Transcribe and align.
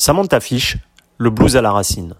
Samantha 0.00 0.38
Fish, 0.38 0.76
le 1.16 1.28
blues 1.28 1.56
à 1.56 1.60
la 1.60 1.72
racine. 1.72 2.14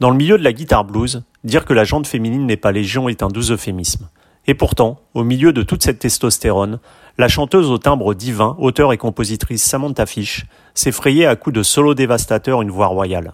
Dans 0.00 0.10
le 0.10 0.16
milieu 0.18 0.36
de 0.36 0.44
la 0.44 0.52
guitare 0.52 0.84
blues, 0.84 1.22
dire 1.44 1.64
que 1.64 1.72
la 1.72 1.82
jante 1.84 2.06
féminine 2.06 2.44
n'est 2.44 2.58
pas 2.58 2.72
légion 2.72 3.08
est 3.08 3.22
un 3.22 3.28
doux 3.28 3.52
euphémisme. 3.52 4.10
Et 4.46 4.52
pourtant, 4.52 5.00
au 5.14 5.24
milieu 5.24 5.54
de 5.54 5.62
toute 5.62 5.82
cette 5.82 6.00
testostérone, 6.00 6.78
la 7.16 7.28
chanteuse 7.28 7.70
au 7.70 7.78
timbre 7.78 8.12
divin, 8.12 8.54
auteure 8.58 8.92
et 8.92 8.98
compositrice 8.98 9.64
Samantha 9.64 10.04
Fish, 10.04 10.44
s'est 10.74 10.92
frayée 10.92 11.24
à 11.24 11.34
coups 11.34 11.56
de 11.56 11.62
solo 11.62 11.94
dévastateurs 11.94 12.60
une 12.60 12.70
voix 12.70 12.88
royale. 12.88 13.32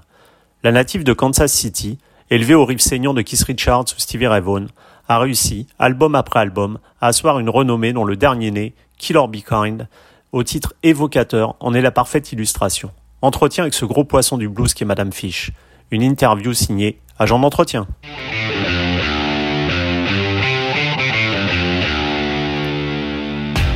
La 0.63 0.71
native 0.71 1.03
de 1.03 1.13
Kansas 1.13 1.53
City, 1.53 1.99
élevée 2.31 2.55
au 2.55 2.67
riff 2.67 2.81
saignant 2.81 3.15
de 3.15 3.23
Keith 3.23 3.43
Richards 3.43 3.87
ou 3.97 3.99
Stevie 3.99 4.29
Ray 4.29 4.41
Vaughan, 4.41 4.67
a 5.09 5.19
réussi, 5.19 5.67
album 5.81 6.15
après 6.15 6.39
album, 6.39 6.79
à 7.01 7.09
asseoir 7.09 7.41
une 7.41 7.51
renommée 7.51 7.93
dont 7.93 8.05
le 8.05 8.15
dernier 8.15 8.53
né, 8.53 8.75
Kill 8.97 9.17
or 9.17 9.27
Be 9.27 9.39
Kind, 9.43 9.89
au 10.31 10.45
titre 10.45 10.75
évocateur, 10.85 11.57
en 11.59 11.75
est 11.75 11.83
la 11.83 11.91
parfaite 11.91 12.31
illustration. 12.31 12.93
Entretien 13.21 13.65
avec 13.65 13.75
ce 13.75 13.85
gros 13.85 14.05
poisson 14.05 14.39
du 14.39 14.49
blues 14.49 14.75
qui 14.75 14.85
est 14.85 14.87
Madame 14.87 15.13
Fish. 15.13 15.51
Une 15.91 16.03
interview 16.03 16.53
signée 16.53 17.01
Agent 17.19 17.41
d'entretien. 17.41 17.89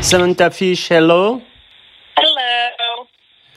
Samantha 0.00 0.50
Fish, 0.50 0.91
hello. 0.91 1.41
Hello. 2.16 3.06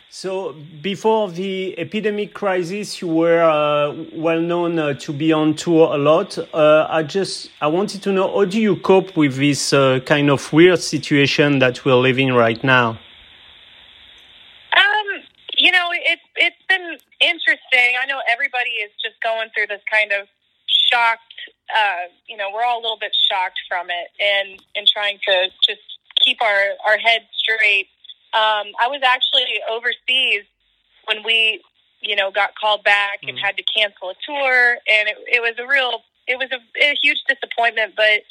So, 0.10 0.56
before 0.82 1.30
the 1.30 1.78
epidemic 1.78 2.34
crisis, 2.34 3.02
you 3.02 3.10
were 3.10 3.44
uh, 3.44 3.94
well 4.16 4.42
known 4.42 4.80
uh, 4.80 4.94
to 4.94 5.12
be 5.12 5.34
on 5.34 5.54
tour 5.54 5.94
a 5.94 5.98
lot. 5.98 6.38
Uh, 6.54 6.88
I 6.90 7.04
just 7.04 7.52
I 7.62 7.68
wanted 7.68 8.02
to 8.04 8.12
know 8.12 8.32
how 8.34 8.46
do 8.46 8.60
you 8.60 8.78
cope 8.78 9.18
with 9.18 9.36
this 9.36 9.74
uh, 9.74 10.00
kind 10.06 10.32
of 10.32 10.54
weird 10.54 10.80
situation 10.80 11.60
that 11.60 11.84
we're 11.84 12.02
living 12.02 12.34
right 12.34 12.64
now? 12.64 12.98
Going 19.26 19.50
through 19.58 19.66
this 19.68 19.82
kind 19.90 20.14
of 20.14 20.30
shocked. 20.70 21.34
Uh, 21.74 22.14
you 22.30 22.38
know, 22.38 22.54
we're 22.54 22.64
all 22.64 22.78
a 22.78 22.84
little 22.86 23.02
bit 23.02 23.16
shocked 23.26 23.58
from 23.68 23.90
it, 23.90 24.14
and 24.22 24.62
and 24.78 24.86
trying 24.86 25.18
to 25.26 25.50
just 25.66 25.82
keep 26.22 26.38
our 26.42 26.78
our 26.86 26.98
heads 27.02 27.26
straight. 27.34 27.90
Um, 28.38 28.78
I 28.78 28.88
was 28.88 29.02
actually 29.02 29.58
overseas 29.66 30.46
when 31.06 31.24
we, 31.24 31.64
you 32.02 32.16
know, 32.16 32.30
got 32.30 32.54
called 32.60 32.84
back 32.84 33.22
mm-hmm. 33.22 33.30
and 33.30 33.40
had 33.40 33.58
to 33.58 33.64
cancel 33.64 34.14
a 34.14 34.18
tour, 34.26 34.78
and 34.86 35.10
it, 35.10 35.18
it 35.28 35.42
was 35.42 35.56
a 35.58 35.66
real, 35.66 36.04
it 36.28 36.38
was 36.38 36.50
a, 36.52 36.62
a 36.84 36.96
huge 37.02 37.22
disappointment. 37.28 37.94
But 37.98 38.22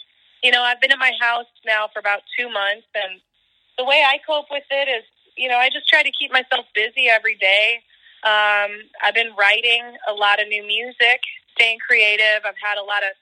you 0.42 0.52
know, 0.52 0.62
I've 0.62 0.80
been 0.80 0.92
in 0.92 0.98
my 0.98 1.12
house 1.20 1.50
now 1.66 1.88
for 1.92 1.98
about 1.98 2.20
two 2.38 2.48
months, 2.50 2.86
and 2.94 3.20
the 3.78 3.84
way 3.84 4.04
I 4.06 4.18
cope 4.26 4.46
with 4.50 4.68
it 4.70 4.88
is, 4.88 5.04
you 5.36 5.48
know, 5.48 5.56
I 5.56 5.70
just 5.70 5.88
try 5.88 6.02
to 6.02 6.12
keep 6.12 6.30
myself 6.30 6.66
busy 6.74 7.08
every 7.08 7.34
day. 7.34 7.82
Um, 8.24 8.88
I've 9.04 9.14
been 9.14 9.36
writing 9.36 9.84
a 10.08 10.14
lot 10.14 10.40
of 10.40 10.48
new 10.48 10.66
music, 10.66 11.20
staying 11.52 11.78
creative. 11.86 12.40
I've 12.44 12.56
had 12.56 12.78
a 12.78 12.84
lot 12.84 13.04
of 13.04 13.12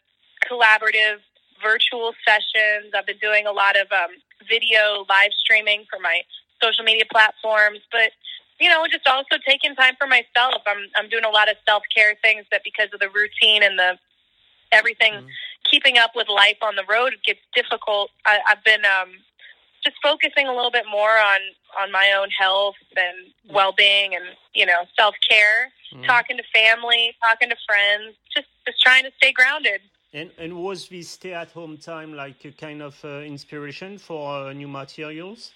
collaborative 0.46 1.18
virtual 1.62 2.14
sessions. 2.26 2.94
I've 2.94 3.06
been 3.06 3.18
doing 3.18 3.46
a 3.46 3.52
lot 3.52 3.76
of 3.76 3.90
um, 3.90 4.14
video 4.48 5.04
live 5.08 5.32
streaming 5.34 5.86
for 5.90 5.98
my 5.98 6.22
social 6.62 6.84
media 6.84 7.04
platforms, 7.10 7.80
but 7.90 8.14
you 8.60 8.68
know, 8.68 8.86
just 8.86 9.08
also 9.08 9.42
taking 9.44 9.74
time 9.74 9.94
for 9.98 10.06
myself. 10.06 10.62
I'm 10.66 10.86
I'm 10.94 11.08
doing 11.08 11.24
a 11.24 11.30
lot 11.30 11.50
of 11.50 11.56
self 11.66 11.82
care 11.94 12.14
things 12.22 12.46
that 12.52 12.62
because 12.62 12.88
of 12.94 13.00
the 13.00 13.10
routine 13.10 13.62
and 13.62 13.78
the 13.78 13.98
everything, 14.70 15.12
mm-hmm. 15.14 15.26
keeping 15.68 15.98
up 15.98 16.12
with 16.14 16.28
life 16.28 16.58
on 16.62 16.76
the 16.76 16.84
road 16.88 17.14
gets 17.26 17.40
difficult. 17.54 18.10
I, 18.24 18.38
I've 18.48 18.64
been 18.64 18.84
um, 18.84 19.18
just 19.84 19.96
focusing 20.02 20.46
a 20.46 20.54
little 20.54 20.70
bit 20.70 20.84
more 20.90 21.18
on 21.18 21.40
on 21.80 21.90
my 21.90 22.12
own 22.18 22.28
health 22.30 22.76
and 22.96 23.32
mm. 23.48 23.54
well-being 23.54 24.14
and 24.14 24.24
you 24.54 24.66
know 24.66 24.80
self-care 24.98 25.70
mm. 25.94 26.06
talking 26.06 26.36
to 26.36 26.42
family 26.54 27.14
talking 27.22 27.48
to 27.48 27.56
friends 27.66 28.14
just 28.34 28.48
just 28.66 28.80
trying 28.82 29.04
to 29.04 29.10
stay 29.16 29.32
grounded 29.32 29.80
and 30.12 30.30
and 30.38 30.54
was 30.56 30.88
this 30.88 31.10
stay-at-home 31.10 31.76
time 31.76 32.14
like 32.14 32.44
a 32.44 32.52
kind 32.52 32.82
of 32.82 32.94
uh, 33.04 33.20
inspiration 33.20 33.98
for 33.98 34.48
uh, 34.48 34.52
new 34.52 34.68
materials 34.68 35.52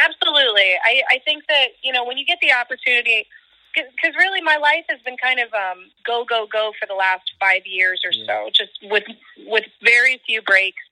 absolutely 0.00 0.74
i 0.84 1.02
i 1.10 1.18
think 1.24 1.44
that 1.48 1.68
you 1.82 1.92
know 1.92 2.04
when 2.04 2.16
you 2.16 2.26
get 2.26 2.38
the 2.40 2.52
opportunity 2.52 3.26
because 3.74 4.14
really 4.16 4.42
my 4.42 4.56
life 4.56 4.84
has 4.88 5.00
been 5.00 5.16
kind 5.16 5.40
of 5.40 5.48
um, 5.54 5.90
go 6.04 6.24
go 6.28 6.46
go 6.52 6.72
for 6.78 6.86
the 6.86 6.94
last 6.94 7.32
five 7.40 7.62
years 7.64 8.02
or 8.04 8.12
yeah. 8.12 8.26
so 8.26 8.50
just 8.52 8.72
with 8.82 9.04
with 9.46 9.64
very 9.82 10.20
few 10.26 10.42
breaks 10.42 10.82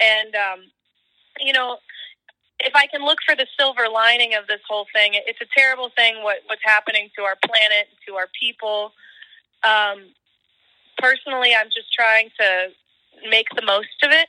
and 0.00 0.34
um, 0.34 0.64
you 1.40 1.52
know, 1.52 1.78
if 2.60 2.74
I 2.74 2.86
can 2.86 3.04
look 3.04 3.18
for 3.26 3.34
the 3.34 3.46
silver 3.58 3.88
lining 3.92 4.34
of 4.34 4.46
this 4.46 4.60
whole 4.68 4.86
thing, 4.92 5.12
it's 5.14 5.40
a 5.40 5.46
terrible 5.56 5.90
thing 5.96 6.22
what 6.22 6.38
what's 6.46 6.64
happening 6.64 7.10
to 7.16 7.22
our 7.22 7.36
planet, 7.44 7.88
to 8.06 8.14
our 8.14 8.28
people. 8.38 8.92
Um, 9.62 10.14
personally, 10.98 11.54
I'm 11.54 11.66
just 11.66 11.92
trying 11.92 12.30
to 12.38 12.68
make 13.28 13.46
the 13.54 13.62
most 13.62 14.02
of 14.02 14.10
it 14.12 14.28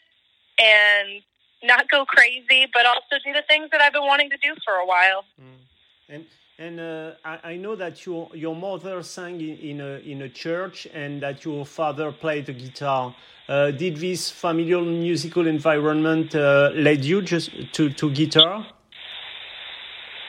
and 0.59 1.21
not 1.63 1.89
go 1.89 2.05
crazy, 2.05 2.67
but 2.73 2.85
also 2.85 3.21
do 3.23 3.33
the 3.33 3.43
things 3.47 3.69
that 3.71 3.81
I've 3.81 3.93
been 3.93 4.05
wanting 4.05 4.29
to 4.29 4.37
do 4.37 4.55
for 4.63 4.75
a 4.75 4.85
while. 4.85 5.25
Mm. 5.41 5.65
And 6.09 6.25
and 6.57 6.79
uh, 6.79 7.11
I, 7.25 7.51
I, 7.51 7.57
know 7.57 7.75
that 7.75 8.05
your 8.05 8.29
your 8.33 8.55
mother 8.55 9.03
sang 9.03 9.41
in, 9.41 9.57
in, 9.57 9.81
a 9.81 9.97
in 9.99 10.21
a 10.21 10.29
church 10.29 10.87
and 10.93 11.21
that 11.21 11.43
your 11.43 11.65
father 11.65 12.11
played 12.11 12.45
the 12.45 12.53
guitar. 12.53 13.13
Uh, 13.47 13.69
did 13.69 13.97
this 13.97 14.31
familial 14.31 14.83
musical 14.83 15.45
environment 15.45 16.33
uh, 16.33 16.71
led 16.73 17.05
you 17.05 17.21
just 17.21 17.51
to, 17.73 17.89
to 17.91 18.09
guitar? 18.09 18.65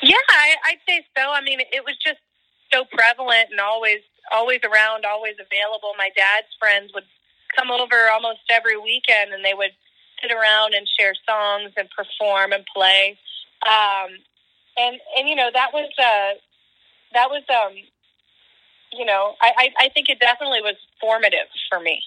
Yeah, 0.02 0.16
I, 0.28 0.54
I'd 0.66 0.80
say 0.86 1.04
so. 1.16 1.30
I 1.30 1.40
mean, 1.40 1.60
it 1.60 1.82
was 1.84 1.96
just 2.04 2.18
so 2.72 2.84
prevalent 2.84 3.48
and 3.50 3.60
always 3.60 4.00
always 4.30 4.60
around, 4.64 5.04
always 5.06 5.34
available. 5.34 5.92
My 5.96 6.10
dad's 6.14 6.52
friends 6.58 6.92
would 6.94 7.04
come 7.56 7.70
over 7.70 8.10
almost 8.12 8.40
every 8.50 8.76
weekend, 8.76 9.32
and 9.32 9.44
they 9.44 9.54
would 9.54 9.72
sit 10.20 10.30
around 10.32 10.74
and 10.74 10.86
share 10.98 11.14
songs 11.28 11.72
and 11.76 11.88
perform 11.90 12.52
and 12.52 12.64
play. 12.74 13.18
Um, 13.64 14.10
and 14.76 15.00
and 15.16 15.28
you 15.28 15.36
know 15.36 15.48
that 15.54 15.72
was 15.72 15.88
uh, 15.98 16.36
that 17.14 17.30
was 17.30 17.42
um, 17.48 17.72
you 18.92 19.06
know 19.06 19.34
I, 19.40 19.52
I 19.56 19.86
I 19.86 19.88
think 19.88 20.10
it 20.10 20.20
definitely 20.20 20.60
was 20.60 20.76
formative 21.00 21.48
for 21.70 21.80
me. 21.80 22.02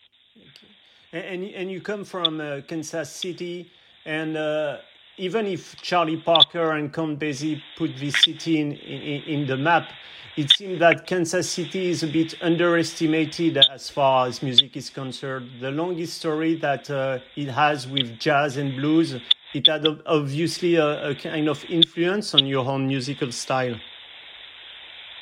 And 1.11 1.43
and 1.43 1.71
you 1.71 1.81
come 1.81 2.05
from 2.05 2.39
uh, 2.39 2.61
Kansas 2.67 3.09
City, 3.09 3.71
and 4.05 4.37
uh, 4.37 4.77
even 5.17 5.47
if 5.47 5.75
Charlie 5.81 6.17
Parker 6.17 6.73
and 6.73 6.93
Count 6.93 7.19
Basie 7.19 7.61
put 7.77 7.97
this 7.97 8.21
city 8.23 8.59
in, 8.61 8.73
in, 8.73 9.23
in 9.23 9.47
the 9.47 9.57
map, 9.57 9.89
it 10.37 10.51
seems 10.51 10.79
that 10.79 11.07
Kansas 11.07 11.49
City 11.49 11.89
is 11.89 12.03
a 12.03 12.07
bit 12.07 12.35
underestimated 12.41 13.57
as 13.57 13.89
far 13.89 14.27
as 14.27 14.43
music 14.43 14.77
is 14.77 14.89
concerned. 14.91 15.49
The 15.59 15.71
long 15.71 15.97
history 15.97 16.55
that 16.57 16.89
uh, 16.91 17.19
it 17.35 17.49
has 17.49 17.87
with 17.87 18.19
jazz 18.19 18.57
and 18.57 18.75
blues 18.75 19.19
it 19.53 19.67
had 19.67 19.85
obviously 20.05 20.75
a, 20.75 21.09
a, 21.09 21.15
kind 21.15 21.49
of 21.49 21.65
influence 21.65 22.35
on 22.35 22.45
your 22.45 22.65
own 22.67 22.87
musical 22.87 23.31
style. 23.31 23.75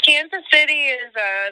Kansas 0.06 0.44
City 0.52 0.88
is 0.88 1.16
uh, 1.16 1.52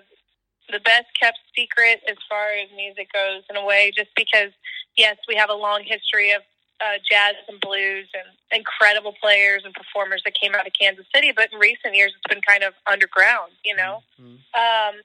the 0.71 0.79
best 0.79 1.07
kept 1.19 1.39
secret 1.55 2.01
as 2.09 2.17
far 2.29 2.51
as 2.51 2.69
music 2.75 3.11
goes, 3.13 3.43
in 3.49 3.55
a 3.55 3.65
way, 3.65 3.91
just 3.95 4.09
because, 4.15 4.51
yes, 4.97 5.17
we 5.27 5.35
have 5.35 5.49
a 5.49 5.53
long 5.53 5.83
history 5.83 6.31
of 6.31 6.41
uh, 6.81 6.99
jazz 7.09 7.35
and 7.47 7.59
blues 7.61 8.07
and 8.13 8.27
incredible 8.51 9.13
players 9.21 9.63
and 9.63 9.73
performers 9.73 10.21
that 10.25 10.33
came 10.33 10.53
out 10.55 10.67
of 10.67 10.73
Kansas 10.73 11.05
City, 11.13 11.31
but 11.35 11.51
in 11.53 11.59
recent 11.59 11.95
years 11.95 12.11
it's 12.15 12.33
been 12.33 12.41
kind 12.41 12.63
of 12.63 12.73
underground, 12.85 13.51
you 13.63 13.75
know? 13.75 14.03
Mm-hmm. 14.19 14.35
Um, 14.53 15.01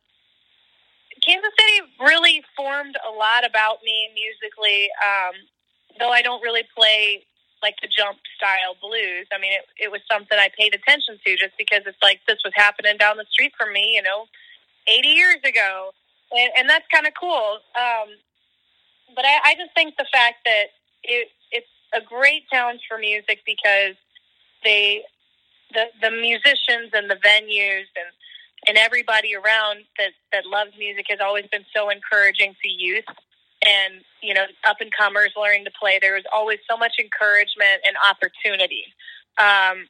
Kansas 1.23 1.53
City 1.59 1.93
really 2.01 2.43
formed 2.57 2.97
a 3.07 3.13
lot 3.13 3.47
about 3.47 3.85
me 3.85 4.09
musically, 4.15 4.89
um, 5.05 5.35
though 5.99 6.11
I 6.11 6.23
don't 6.23 6.43
really 6.43 6.65
play 6.75 7.25
like 7.63 7.77
the 7.83 7.89
jump 7.89 8.19
style 8.37 8.75
blues. 8.81 9.29
I 9.31 9.39
mean, 9.39 9.53
it, 9.53 9.69
it 9.77 9.91
was 9.93 10.01
something 10.11 10.39
I 10.39 10.49
paid 10.57 10.75
attention 10.75 11.21
to 11.25 11.37
just 11.37 11.53
because 11.59 11.83
it's 11.85 12.01
like 12.03 12.21
this 12.27 12.41
was 12.43 12.55
happening 12.57 12.97
down 12.97 13.19
the 13.19 13.29
street 13.31 13.53
from 13.57 13.73
me, 13.73 13.93
you 13.95 14.03
know, 14.03 14.27
80 14.91 15.09
years 15.09 15.41
ago. 15.45 15.93
And, 16.33 16.51
and 16.59 16.71
that's 16.71 16.87
kind 16.93 17.07
of 17.07 17.13
cool. 17.19 17.59
Um, 17.75 18.09
but 19.15 19.25
I, 19.25 19.53
I 19.53 19.55
just 19.55 19.75
think 19.75 19.95
the 19.97 20.07
fact 20.13 20.43
that 20.45 20.67
it, 21.03 21.29
it's 21.51 21.71
a 21.95 22.01
great 22.01 22.43
town 22.53 22.79
for 22.89 22.99
music 22.99 23.41
because 23.47 23.97
they, 24.63 25.03
the, 25.73 25.87
the 26.03 26.11
musicians 26.11 26.91
and 26.93 27.11
the 27.11 27.17
venues 27.17 27.87
and, 27.95 28.11
and 28.69 28.77
everybody 28.77 29.35
around 29.35 29.85
that, 29.99 30.13
that 30.33 30.47
loves 30.47 30.73
music 30.79 31.07
has 31.09 31.19
always 31.23 31.47
been 31.51 31.65
so 31.75 31.91
encouraging 31.91 32.55
to 32.63 32.69
youth 32.69 33.05
and 33.67 34.01
you 34.23 34.33
know 34.33 34.45
up 34.67 34.79
and 34.81 34.91
comers 34.93 35.33
learning 35.37 35.65
to 35.65 35.71
play 35.79 35.99
there 36.01 36.15
was 36.15 36.25
always 36.35 36.59
so 36.69 36.77
much 36.77 36.95
encouragement 36.99 37.85
and 37.87 37.97
opportunity 38.09 38.85
um, 39.39 39.87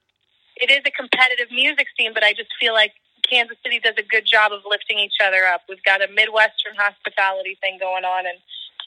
it 0.57 0.71
is 0.71 0.81
a 0.87 0.91
competitive 0.91 1.51
music 1.51 1.87
scene 1.97 2.13
but 2.13 2.23
i 2.23 2.33
just 2.33 2.51
feel 2.61 2.75
like 2.75 2.93
kansas 3.29 3.57
city 3.63 3.81
does 3.81 3.95
a 3.99 4.03
good 4.03 4.27
job 4.27 4.53
of 4.53 4.61
lifting 4.69 4.99
each 4.99 5.19
other 5.23 5.45
up 5.45 5.63
we've 5.69 5.85
got 5.85 6.03
a 6.03 6.09
midwestern 6.13 6.75
hospitality 6.77 7.57
thing 7.61 7.79
going 7.79 8.05
on 8.05 8.27
and 8.27 8.39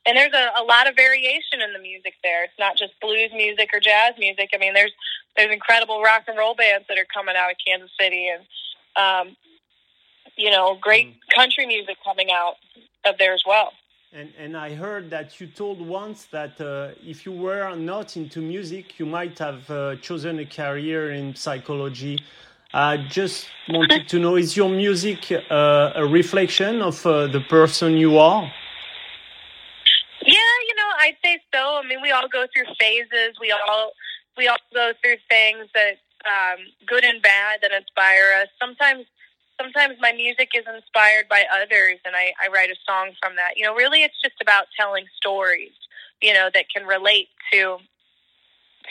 and 0.06 0.18
there's 0.18 0.33
a, 0.33 0.62
a 0.62 0.63
lot 0.63 0.88
of 0.89 0.95
variation 0.95 1.62
in 1.62 1.71
the 1.74 1.80
music 1.80 2.13
there 2.24 2.44
it's 2.44 2.59
not 2.59 2.77
just 2.77 2.94
blues 3.00 3.31
music 3.33 3.69
or 3.74 3.80
jazz 3.80 4.13
music 4.18 4.50
i 4.53 4.57
mean 4.57 4.74
there's 4.74 4.94
there's 5.35 5.51
incredible 5.51 6.01
rock 6.01 6.24
and 6.27 6.38
roll 6.38 6.56
bands 6.56 6.85
that 6.88 6.97
are 6.97 7.07
coming 7.13 7.35
out 7.35 7.50
of 7.50 7.57
kansas 7.65 7.91
city 8.00 8.27
and 8.27 8.44
um, 8.95 9.35
you 10.35 10.50
know, 10.50 10.77
great 10.80 11.07
mm. 11.07 11.35
country 11.35 11.65
music 11.65 11.97
coming 12.03 12.30
out 12.31 12.56
of 13.06 13.18
there 13.18 13.33
as 13.33 13.44
well. 13.45 13.71
And, 14.12 14.31
and 14.38 14.56
I 14.56 14.75
heard 14.75 15.09
that 15.09 15.39
you 15.41 15.47
told 15.47 15.81
once 15.81 16.25
that 16.25 16.62
uh, 16.62 16.91
if 17.03 17.25
you 17.25 17.31
were 17.31 17.75
not 17.75 18.15
into 18.15 18.41
music, 18.41 19.00
you 19.00 19.07
might 19.07 19.39
have 19.39 19.69
uh, 19.71 19.95
chosen 19.97 20.39
a 20.39 20.45
career 20.45 21.12
in 21.12 21.35
psychology. 21.35 22.19
I 22.74 22.98
just 22.98 23.50
wanted 23.70 24.10
to 24.10 24.20
know 24.20 24.36
is 24.36 24.58
your 24.58 24.70
music 24.70 25.31
uh, 25.31 25.92
a 25.96 26.06
reflection 26.06 26.81
of 26.81 27.06
uh, 27.06 27.28
the 27.28 27.42
person 27.42 27.98
you 27.98 28.18
are? 28.18 28.52
Yeah, 30.25 30.54
you 30.68 30.75
know, 30.75 30.90
I'd 31.00 31.18
say 31.24 31.40
so. 31.54 31.80
I 31.84 31.88
mean, 31.88 32.02
we 32.02 32.10
all 32.10 32.28
go 32.28 32.48
through 32.52 32.74
phases. 32.80 33.38
We 33.40 33.52
all 33.52 33.92
we 34.38 34.48
all 34.48 34.58
go 34.74 34.92
through 35.04 35.18
things 35.30 35.68
that 35.75 36.00
um, 36.25 36.66
good 36.88 37.04
and 37.04 37.22
bad 37.22 37.60
that 37.62 37.72
inspire 37.72 38.42
us. 38.42 38.48
Sometimes 38.60 39.06
sometimes 39.62 39.98
my 40.00 40.12
music 40.12 40.50
is 40.56 40.66
inspired 40.66 41.30
by 41.30 41.46
others 41.54 42.00
and 42.06 42.16
I, 42.16 42.34
I 42.44 42.50
write 42.52 42.72
a 42.72 42.76
song 42.88 43.12
from 43.22 43.36
that. 43.36 43.56
You 43.56 43.66
know, 43.66 43.76
really 43.76 44.02
it's 44.02 44.19
just 44.24 44.42
about 44.42 44.66
telling 44.76 45.06
stories, 45.16 45.74
you 46.24 46.34
know, 46.34 46.50
that 46.56 46.66
can 46.74 46.88
relate 46.88 47.28
to 47.52 47.78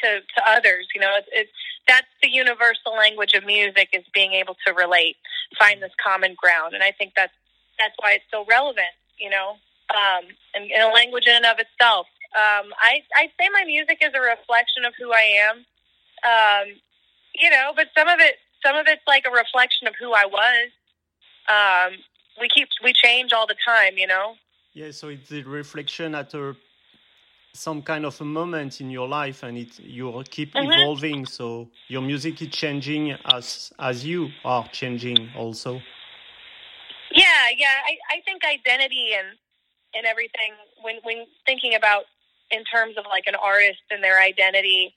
to 0.03 0.21
to 0.21 0.41
others. 0.47 0.89
You 0.95 1.01
know, 1.01 1.15
it's, 1.17 1.29
it's 1.33 1.53
that's 1.89 2.07
the 2.23 2.29
universal 2.29 2.95
language 2.97 3.35
of 3.35 3.45
music 3.45 3.89
is 3.93 4.05
being 4.13 4.33
able 4.33 4.57
to 4.67 4.73
relate, 4.73 5.17
find 5.59 5.83
this 5.83 5.93
common 6.03 6.35
ground. 6.37 6.75
And 6.75 6.83
I 6.83 6.93
think 6.93 7.13
that's 7.17 7.33
that's 7.79 7.95
why 7.99 8.15
it's 8.15 8.25
so 8.31 8.45
relevant, 8.49 8.95
you 9.19 9.31
know. 9.31 9.57
Um, 9.93 10.25
and, 10.55 10.71
a 10.73 10.89
language 10.89 11.27
in 11.27 11.37
and 11.37 11.47
of 11.47 11.59
itself. 11.59 12.07
Um, 12.35 12.73
I 12.81 13.03
I 13.15 13.27
say 13.39 13.49
my 13.53 13.65
music 13.65 13.99
is 14.01 14.13
a 14.15 14.21
reflection 14.21 14.85
of 14.85 14.95
who 14.99 15.13
I 15.13 15.27
am. 15.51 15.57
Um, 16.25 16.67
you 17.35 17.51
know, 17.51 17.73
but 17.75 17.89
some 17.97 18.09
of 18.09 18.21
it 18.21 18.37
some 18.65 18.77
of 18.77 18.87
it's 18.87 19.03
like 19.07 19.25
a 19.27 19.31
reflection 19.31 19.87
of 19.89 19.95
who 19.99 20.13
I 20.13 20.27
was. 20.27 20.71
Um, 21.49 21.99
we 22.41 22.49
keep 22.49 22.69
we 22.83 22.93
change 22.93 23.33
all 23.33 23.47
the 23.47 23.57
time, 23.67 23.99
you 23.99 24.07
know. 24.07 24.35
Yeah, 24.73 24.91
so 24.91 25.09
it's 25.09 25.31
a 25.33 25.43
reflection 25.43 26.15
at 26.15 26.33
a 26.33 26.57
some 27.55 27.83
kind 27.83 28.05
of 28.07 28.21
a 28.21 28.25
moment 28.25 28.81
in 28.81 28.91
your 28.91 29.09
life, 29.09 29.43
and 29.43 29.59
it 29.59 29.79
you 29.79 30.23
keep 30.31 30.55
mm-hmm. 30.55 30.71
evolving. 30.73 31.27
So 31.27 31.69
your 31.89 32.03
music 32.03 32.41
is 32.43 32.49
changing 32.49 33.13
as 33.27 33.73
as 33.79 34.05
you 34.05 34.31
are 34.45 34.67
changing 34.69 35.31
also. 35.37 35.81
Yeah, 37.15 37.45
yeah. 37.57 37.77
I, 37.87 38.17
I 38.17 38.21
think 38.25 38.43
identity 38.45 39.13
and 39.19 39.37
and 39.95 40.07
everything 40.07 40.53
when 40.83 40.97
when 41.03 41.27
thinking 41.47 41.75
about 41.75 42.05
in 42.51 42.65
terms 42.65 42.97
of 42.97 43.05
like 43.09 43.25
an 43.27 43.35
artist 43.35 43.83
and 43.91 44.03
their 44.03 44.21
identity 44.21 44.95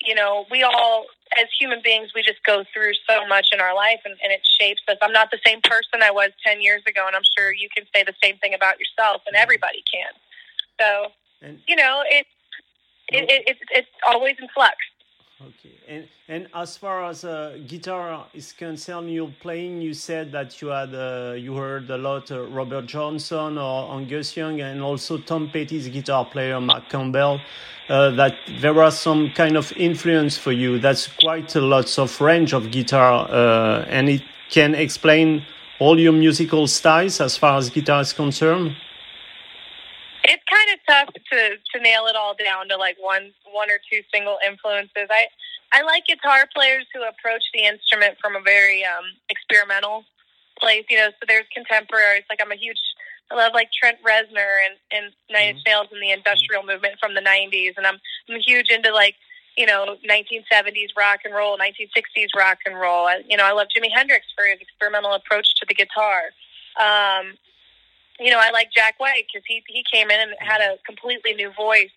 you 0.00 0.14
know, 0.14 0.46
we 0.50 0.62
all, 0.62 1.06
as 1.36 1.46
human 1.58 1.80
beings, 1.82 2.10
we 2.14 2.22
just 2.22 2.42
go 2.44 2.64
through 2.72 2.92
so 3.08 3.26
much 3.26 3.48
in 3.52 3.60
our 3.60 3.74
life 3.74 4.00
and, 4.04 4.14
and 4.22 4.32
it 4.32 4.40
shapes 4.60 4.82
us. 4.88 4.96
I'm 5.02 5.12
not 5.12 5.30
the 5.30 5.40
same 5.44 5.60
person 5.62 6.02
I 6.02 6.10
was 6.10 6.30
10 6.46 6.62
years 6.62 6.82
ago, 6.86 7.06
and 7.06 7.16
I'm 7.16 7.26
sure 7.36 7.52
you 7.52 7.68
can 7.74 7.84
say 7.94 8.04
the 8.04 8.14
same 8.22 8.38
thing 8.38 8.54
about 8.54 8.78
yourself, 8.78 9.22
and 9.26 9.34
everybody 9.34 9.82
can. 9.92 10.12
So, 10.80 11.12
and, 11.42 11.58
you 11.66 11.76
know, 11.76 12.02
it, 12.06 12.26
it, 13.08 13.30
it, 13.30 13.48
it, 13.48 13.56
it's 13.70 13.88
always 14.06 14.36
in 14.40 14.48
flux. 14.54 14.76
Okay, 15.40 15.70
and 15.86 16.08
and 16.26 16.48
as 16.52 16.76
far 16.76 17.04
as 17.04 17.24
uh, 17.24 17.58
guitar 17.68 18.26
is 18.34 18.50
concerned, 18.50 19.08
you're 19.08 19.32
playing. 19.40 19.80
You 19.80 19.94
said 19.94 20.32
that 20.32 20.60
you 20.60 20.66
had 20.66 20.92
uh, 20.92 21.34
you 21.36 21.54
heard 21.54 21.88
a 21.90 21.96
lot 21.96 22.32
uh, 22.32 22.44
Robert 22.48 22.86
Johnson 22.86 23.56
or 23.56 23.94
Angus 23.94 24.36
Young, 24.36 24.60
and 24.60 24.82
also 24.82 25.16
Tom 25.16 25.48
Petty's 25.48 25.86
guitar 25.86 26.24
player 26.24 26.60
Mark 26.60 26.88
Campbell. 26.88 27.40
Uh, 27.88 28.10
that 28.16 28.34
there 28.60 28.74
was 28.74 28.98
some 28.98 29.30
kind 29.30 29.56
of 29.56 29.72
influence 29.76 30.36
for 30.36 30.50
you. 30.50 30.80
That's 30.80 31.06
quite 31.06 31.54
a 31.54 31.60
lot 31.60 31.96
of 32.00 32.20
range 32.20 32.52
of 32.52 32.72
guitar, 32.72 33.28
uh, 33.30 33.84
and 33.88 34.08
it 34.08 34.22
can 34.50 34.74
explain 34.74 35.44
all 35.78 36.00
your 36.00 36.12
musical 36.12 36.66
styles 36.66 37.20
as 37.20 37.36
far 37.36 37.58
as 37.58 37.70
guitar 37.70 38.00
is 38.00 38.12
concerned 38.12 38.74
it's 40.28 40.44
kind 40.44 40.68
of 40.72 40.78
tough 40.84 41.10
to 41.32 41.56
to 41.56 41.82
nail 41.82 42.06
it 42.06 42.16
all 42.16 42.36
down 42.36 42.68
to 42.68 42.76
like 42.76 42.96
one 43.00 43.32
one 43.50 43.70
or 43.70 43.80
two 43.90 44.04
single 44.12 44.38
influences. 44.44 45.08
I 45.08 45.26
I 45.72 45.82
like 45.82 46.06
guitar 46.06 46.44
players 46.54 46.86
who 46.92 47.02
approach 47.02 47.44
the 47.52 47.64
instrument 47.64 48.16
from 48.20 48.36
a 48.36 48.40
very 48.40 48.84
um, 48.84 49.04
experimental 49.28 50.04
place. 50.60 50.84
You 50.90 50.98
know, 50.98 51.10
so 51.16 51.24
there's 51.26 51.48
contemporaries. 51.52 52.24
Like 52.28 52.40
I'm 52.44 52.52
a 52.52 52.60
huge 52.60 52.78
I 53.30 53.34
love 53.34 53.52
like 53.52 53.72
Trent 53.72 53.98
Reznor 54.04 54.64
and 54.68 54.76
and 54.92 55.12
Nine 55.30 55.56
Inch 55.56 55.64
mm-hmm. 55.64 55.68
Nails 55.68 55.88
and 55.92 56.02
the 56.02 56.12
industrial 56.12 56.62
movement 56.62 57.00
from 57.00 57.14
the 57.14 57.20
'90s, 57.20 57.76
and 57.76 57.86
I'm 57.86 57.98
I'm 58.28 58.40
huge 58.40 58.70
into 58.70 58.92
like 58.92 59.16
you 59.56 59.66
know 59.66 59.96
1970s 60.08 60.96
rock 60.96 61.20
and 61.24 61.34
roll, 61.34 61.58
1960s 61.58 62.36
rock 62.36 62.58
and 62.64 62.78
roll. 62.78 63.06
I, 63.06 63.22
you 63.28 63.36
know, 63.36 63.44
I 63.44 63.52
love 63.52 63.68
Jimi 63.68 63.88
Hendrix 63.92 64.26
for 64.36 64.44
his 64.44 64.60
experimental 64.60 65.12
approach 65.12 65.54
to 65.56 65.66
the 65.68 65.74
guitar. 65.74 66.32
Um, 66.80 67.36
you 68.18 68.30
know, 68.30 68.38
I 68.40 68.50
like 68.50 68.72
Jack 68.72 68.98
White 68.98 69.24
because 69.26 69.44
he 69.46 69.62
he 69.68 69.84
came 69.92 70.10
in 70.10 70.20
and 70.20 70.32
had 70.40 70.60
a 70.60 70.76
completely 70.84 71.34
new 71.34 71.52
voice. 71.52 71.90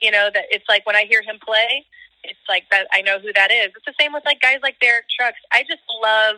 You 0.00 0.10
know, 0.12 0.30
that 0.32 0.44
it's 0.50 0.64
like 0.68 0.86
when 0.86 0.94
I 0.94 1.04
hear 1.04 1.22
him 1.22 1.38
play, 1.44 1.84
it's 2.22 2.38
like 2.48 2.64
that 2.70 2.86
I 2.92 3.02
know 3.02 3.18
who 3.18 3.32
that 3.34 3.50
is. 3.50 3.72
It's 3.76 3.84
the 3.84 3.94
same 3.98 4.12
with 4.12 4.24
like 4.24 4.40
guys 4.40 4.58
like 4.62 4.78
Derek 4.80 5.06
Trucks. 5.08 5.38
I 5.52 5.62
just 5.62 5.82
love 6.02 6.36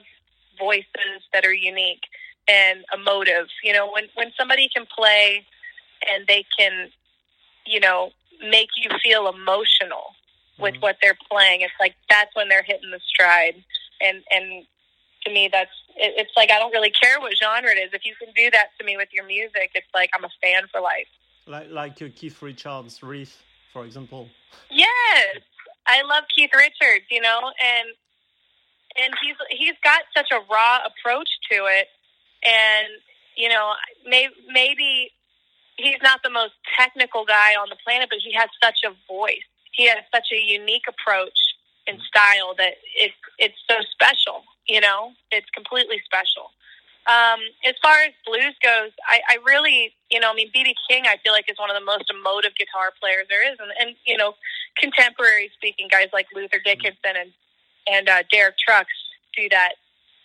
voices 0.58 1.24
that 1.32 1.44
are 1.44 1.52
unique 1.52 2.02
and 2.48 2.84
emotive. 2.94 3.48
You 3.62 3.72
know, 3.72 3.90
when 3.90 4.04
when 4.14 4.32
somebody 4.38 4.68
can 4.74 4.86
play 4.86 5.44
and 6.08 6.26
they 6.26 6.44
can, 6.58 6.88
you 7.66 7.80
know, 7.80 8.12
make 8.48 8.70
you 8.76 8.90
feel 9.02 9.28
emotional 9.28 10.14
with 10.58 10.74
mm-hmm. 10.74 10.82
what 10.82 10.96
they're 11.02 11.18
playing, 11.30 11.60
it's 11.60 11.72
like 11.78 11.94
that's 12.08 12.34
when 12.34 12.48
they're 12.48 12.62
hitting 12.62 12.90
the 12.90 13.00
stride. 13.06 13.62
And 14.00 14.22
and 14.30 14.64
to 15.24 15.32
me, 15.32 15.48
that's 15.52 15.70
it, 15.96 16.14
it's 16.16 16.32
like 16.36 16.50
I 16.50 16.58
don't 16.58 16.72
really 16.72 16.90
care 16.90 17.20
what 17.20 17.32
genre 17.36 17.70
it 17.70 17.78
is. 17.78 17.90
If 17.92 18.04
you 18.04 18.14
can 18.18 18.32
do 18.34 18.50
that 18.50 18.68
to 18.78 18.84
me 18.84 18.96
with 18.96 19.08
your 19.12 19.26
music, 19.26 19.72
it's 19.74 19.88
like 19.94 20.10
I'm 20.14 20.24
a 20.24 20.30
fan 20.42 20.64
for 20.72 20.80
life. 20.80 21.08
Like 21.46 21.70
like 21.70 22.02
uh, 22.02 22.08
Keith 22.14 22.40
Richards' 22.42 23.02
riff, 23.02 23.42
for 23.72 23.84
example. 23.84 24.28
Yes, 24.70 25.36
I 25.86 26.02
love 26.02 26.24
Keith 26.34 26.50
Richards. 26.54 27.06
You 27.10 27.20
know, 27.20 27.52
and 27.62 27.88
and 29.02 29.14
he's 29.22 29.36
he's 29.50 29.76
got 29.84 30.02
such 30.16 30.30
a 30.32 30.40
raw 30.50 30.78
approach 30.84 31.28
to 31.50 31.66
it, 31.66 31.88
and 32.44 32.88
you 33.36 33.48
know, 33.48 33.72
may, 34.06 34.28
maybe 34.52 35.12
he's 35.76 35.96
not 36.02 36.20
the 36.22 36.30
most 36.30 36.52
technical 36.78 37.24
guy 37.24 37.54
on 37.54 37.68
the 37.70 37.76
planet, 37.84 38.08
but 38.10 38.18
he 38.22 38.32
has 38.32 38.48
such 38.62 38.80
a 38.84 38.92
voice. 39.08 39.48
He 39.72 39.86
has 39.86 40.04
such 40.14 40.28
a 40.32 40.40
unique 40.40 40.84
approach 40.88 41.38
and 41.86 41.98
style 42.02 42.54
that 42.58 42.74
it's 42.96 43.14
it's 43.38 43.56
so 43.68 43.76
special. 43.90 44.44
You 44.70 44.80
know, 44.80 45.10
it's 45.34 45.50
completely 45.50 45.98
special. 46.06 46.54
Um, 47.10 47.40
as 47.66 47.74
far 47.82 47.96
as 48.06 48.12
blues 48.22 48.54
goes, 48.62 48.92
I, 49.08 49.20
I 49.28 49.38
really, 49.44 49.92
you 50.10 50.20
know, 50.20 50.30
I 50.30 50.34
mean, 50.34 50.50
B.B. 50.52 50.76
King, 50.88 51.04
I 51.10 51.16
feel 51.24 51.32
like 51.32 51.50
is 51.50 51.58
one 51.58 51.70
of 51.70 51.74
the 51.74 51.84
most 51.84 52.06
emotive 52.06 52.54
guitar 52.54 52.92
players 53.00 53.26
there 53.28 53.42
is, 53.50 53.58
and, 53.58 53.72
and 53.80 53.96
you 54.06 54.16
know, 54.16 54.34
contemporary 54.78 55.50
speaking, 55.56 55.88
guys 55.90 56.08
like 56.12 56.26
Luther 56.34 56.60
Dickinson 56.62 57.18
and 57.18 57.32
and 57.90 58.08
uh, 58.08 58.22
Derek 58.30 58.54
Trucks 58.58 58.94
do 59.34 59.48
that 59.50 59.74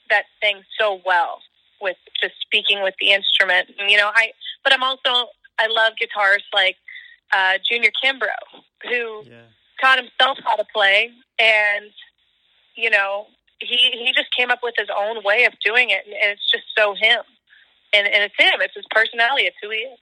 that 0.10 0.26
thing 0.42 0.62
so 0.80 1.02
well 1.06 1.40
with 1.82 1.98
just 2.22 2.36
speaking 2.42 2.84
with 2.84 2.94
the 3.00 3.12
instrument. 3.12 3.70
And, 3.80 3.90
you 3.90 3.98
know, 3.98 4.12
I 4.14 4.32
but 4.64 4.74
I'm 4.74 4.84
also 4.84 5.32
I 5.58 5.68
love 5.68 5.94
guitarists 6.02 6.52
like 6.54 6.76
uh, 7.34 7.58
Junior 7.68 7.92
Kimbrough, 8.04 8.62
who 8.84 9.24
yeah. 9.26 9.42
taught 9.82 9.98
himself 9.98 10.38
how 10.44 10.56
to 10.56 10.66
play, 10.74 11.10
and 11.40 11.90
you 12.76 12.90
know, 12.90 13.28
he 13.60 13.78
he 13.92 14.12
just 14.14 14.30
came 14.36 14.52
up 14.52 14.60
with 14.64 14.76
his 14.78 14.90
own 14.96 15.24
way 15.24 15.46
of 15.46 15.54
doing 15.64 15.90
it, 15.90 16.06
and 16.06 16.32
it's 16.32 16.52
just 16.52 16.66
so 16.78 16.94
him. 16.94 17.22
And 17.94 18.08
and 18.08 18.24
it's 18.24 18.36
him. 18.38 18.60
It's 18.62 18.76
his 18.76 18.86
personality. 18.92 19.44
It's 19.44 19.58
who 19.62 19.70
he 19.70 19.78
is. 19.78 20.00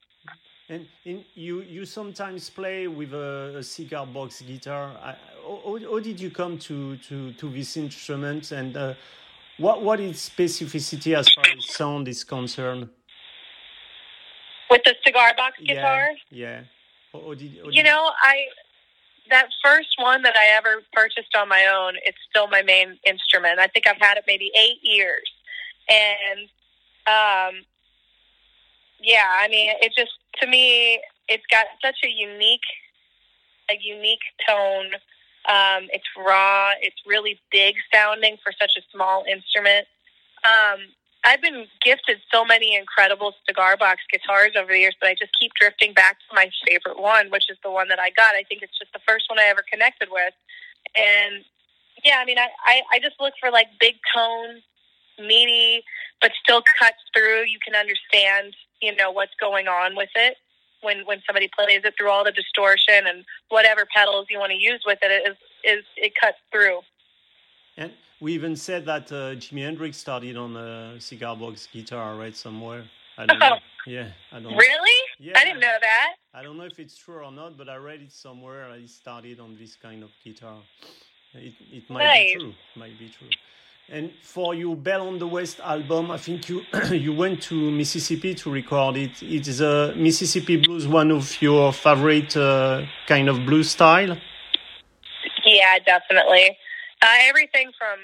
And 0.70 0.88
in, 1.06 1.26
you 1.36 1.62
you 1.62 1.86
sometimes 1.86 2.50
play 2.50 2.88
with 2.88 3.14
a, 3.14 3.58
a 3.58 3.64
cigar 3.64 4.06
box 4.06 4.42
guitar. 4.42 4.92
I, 5.04 5.16
how, 5.46 5.78
how, 5.92 6.00
did 6.00 6.20
you 6.20 6.32
come 6.32 6.58
to, 6.60 6.96
to, 6.98 7.34
to 7.34 7.50
this 7.50 7.76
instrument, 7.76 8.52
and 8.52 8.78
uh, 8.78 8.94
what 9.58 9.82
what 9.84 10.00
is 10.00 10.18
specificity 10.18 11.18
as 11.18 11.28
far 11.34 11.44
as 11.46 11.76
sound 11.76 12.08
is 12.08 12.24
concerned? 12.24 12.90
With 14.72 14.82
the 14.86 14.96
cigar 15.06 15.34
box 15.36 15.60
guitar. 15.60 16.12
Yeah. 16.32 16.48
yeah. 16.48 16.62
How, 17.12 17.34
did, 17.34 17.52
you 17.70 17.84
know, 17.84 18.10
I 18.24 18.46
that 19.30 19.50
first 19.64 19.96
one 19.98 20.22
that 20.24 20.36
I 20.36 20.58
ever 20.58 20.82
purchased 20.92 21.36
on 21.38 21.48
my 21.50 21.66
own, 21.66 21.96
it's 22.04 22.18
still 22.30 22.48
my 22.48 22.62
main 22.62 22.98
instrument. 23.06 23.60
I 23.60 23.68
think 23.68 23.88
I've 23.88 24.00
had 24.00 24.18
it 24.18 24.26
maybe 24.28 24.52
eight 24.58 24.80
years. 24.82 25.30
And 25.90 26.42
um 27.08 27.66
yeah, 29.00 29.28
I 29.40 29.48
mean 29.48 29.72
it 29.82 29.94
just 29.98 30.12
to 30.42 30.48
me 30.48 31.02
it's 31.28 31.46
got 31.52 31.66
such 31.82 31.98
a 32.04 32.10
unique 32.10 32.62
a 33.70 33.78
unique 33.82 34.24
tone. 34.48 34.92
Um, 35.50 35.90
it's 35.92 36.08
raw, 36.18 36.72
it's 36.82 37.02
really 37.06 37.40
big 37.52 37.76
sounding 37.94 38.38
for 38.44 38.54
such 38.60 38.72
a 38.78 38.82
small 38.94 39.26
instrument. 39.30 39.88
Um, 40.44 40.80
I've 41.26 41.42
been 41.42 41.68
gifted 41.82 42.20
so 42.32 42.44
many 42.44 42.76
incredible 42.76 43.34
cigar 43.48 43.78
box 43.78 44.02
guitars 44.12 44.52
over 44.60 44.72
the 44.72 44.80
years, 44.80 44.96
but 45.00 45.10
I 45.10 45.16
just 45.18 45.32
keep 45.40 45.54
drifting 45.54 45.94
back 45.94 46.18
to 46.20 46.36
my 46.36 46.50
favorite 46.68 47.00
one, 47.00 47.30
which 47.30 47.50
is 47.50 47.58
the 47.64 47.72
one 47.72 47.88
that 47.88 48.00
I 48.00 48.10
got. 48.12 48.36
I 48.36 48.44
think 48.44 48.62
it's 48.62 48.78
just 48.78 48.92
the 48.94 49.00
first 49.08 49.30
one 49.30 49.40
I 49.40 49.46
ever 49.46 49.64
connected 49.72 50.10
with. 50.12 50.34
And 50.96 51.46
yeah, 52.04 52.18
I 52.20 52.26
mean, 52.26 52.38
I, 52.38 52.50
I, 52.66 52.82
I 52.94 53.00
just 53.00 53.16
look 53.20 53.34
for 53.40 53.52
like 53.52 53.68
big 53.80 53.96
tone, 54.14 54.62
meaty 55.20 55.84
but 56.24 56.32
still 56.42 56.64
cuts 56.80 57.04
through. 57.14 57.44
You 57.46 57.60
can 57.64 57.76
understand, 57.76 58.56
you 58.82 58.96
know, 58.96 59.12
what's 59.12 59.36
going 59.40 59.68
on 59.68 59.96
with 59.96 60.10
it 60.16 60.38
when 60.82 61.06
when 61.06 61.22
somebody 61.28 61.50
plays 61.54 61.82
it 61.84 61.94
through 61.98 62.10
all 62.10 62.24
the 62.24 62.32
distortion 62.32 63.06
and 63.06 63.26
whatever 63.50 63.86
pedals 63.94 64.28
you 64.30 64.40
want 64.40 64.52
to 64.52 64.58
use 64.58 64.82
with 64.86 65.00
it, 65.04 65.12
it 65.12 65.30
is 65.30 65.38
is 65.64 65.86
it 65.98 66.14
cuts 66.20 66.38
through. 66.52 66.80
And 67.78 67.92
we 68.24 68.34
even 68.34 68.56
said 68.56 68.86
that 68.86 69.12
uh, 69.12 69.36
Jimi 69.36 69.64
Hendrix 69.66 69.98
started 69.98 70.38
on 70.38 70.56
a 70.56 70.96
cigar 71.00 71.36
box 71.36 71.68
guitar, 71.72 72.16
right 72.16 72.36
somewhere. 72.36 72.86
I 73.18 73.26
don't 73.26 73.38
know. 73.38 73.58
Yeah, 73.86 74.08
I 74.32 74.40
don't. 74.40 74.56
Really? 74.56 75.00
Yeah. 75.20 75.38
I 75.38 75.44
didn't 75.44 75.60
know 75.60 75.78
that. 75.82 76.14
I 76.34 76.42
don't 76.42 76.58
know 76.58 76.64
if 76.64 76.80
it's 76.80 76.96
true 76.96 77.22
or 77.26 77.32
not, 77.34 77.58
but 77.58 77.68
I 77.68 77.76
read 77.76 78.02
it 78.02 78.14
somewhere. 78.14 78.74
He 78.80 78.88
started 78.88 79.42
on 79.42 79.58
this 79.60 79.76
kind 79.76 80.04
of 80.04 80.10
guitar. 80.24 80.58
It 81.34 81.54
it 81.70 81.90
might 81.90 82.06
Nice. 82.06 82.34
be 82.34 82.40
true. 82.40 82.54
It 82.76 82.80
might 82.80 82.98
be 82.98 83.10
true. 83.10 83.28
And 83.90 84.12
for 84.22 84.56
your 84.56 84.78
Belle 84.78 85.10
of 85.10 85.20
the 85.20 85.28
West 85.28 85.60
album, 85.60 86.10
I 86.10 86.18
think 86.18 86.48
you 86.48 86.62
you 86.92 87.14
went 87.14 87.42
to 87.50 87.56
Mississippi 87.72 88.34
to 88.36 88.50
record 88.50 88.96
it. 88.96 89.22
It 89.22 89.50
is 89.50 89.60
a 89.60 89.94
Mississippi 89.98 90.56
blues, 90.56 90.88
one 90.88 91.12
of 91.12 91.42
your 91.42 91.74
favorite 91.74 92.38
uh, 92.38 92.86
kind 93.06 93.28
of 93.28 93.46
blues 93.46 93.70
style. 93.72 94.18
Yeah, 95.46 95.78
definitely. 95.86 96.58
Uh, 97.04 97.18
everything 97.28 97.70
from 97.78 98.00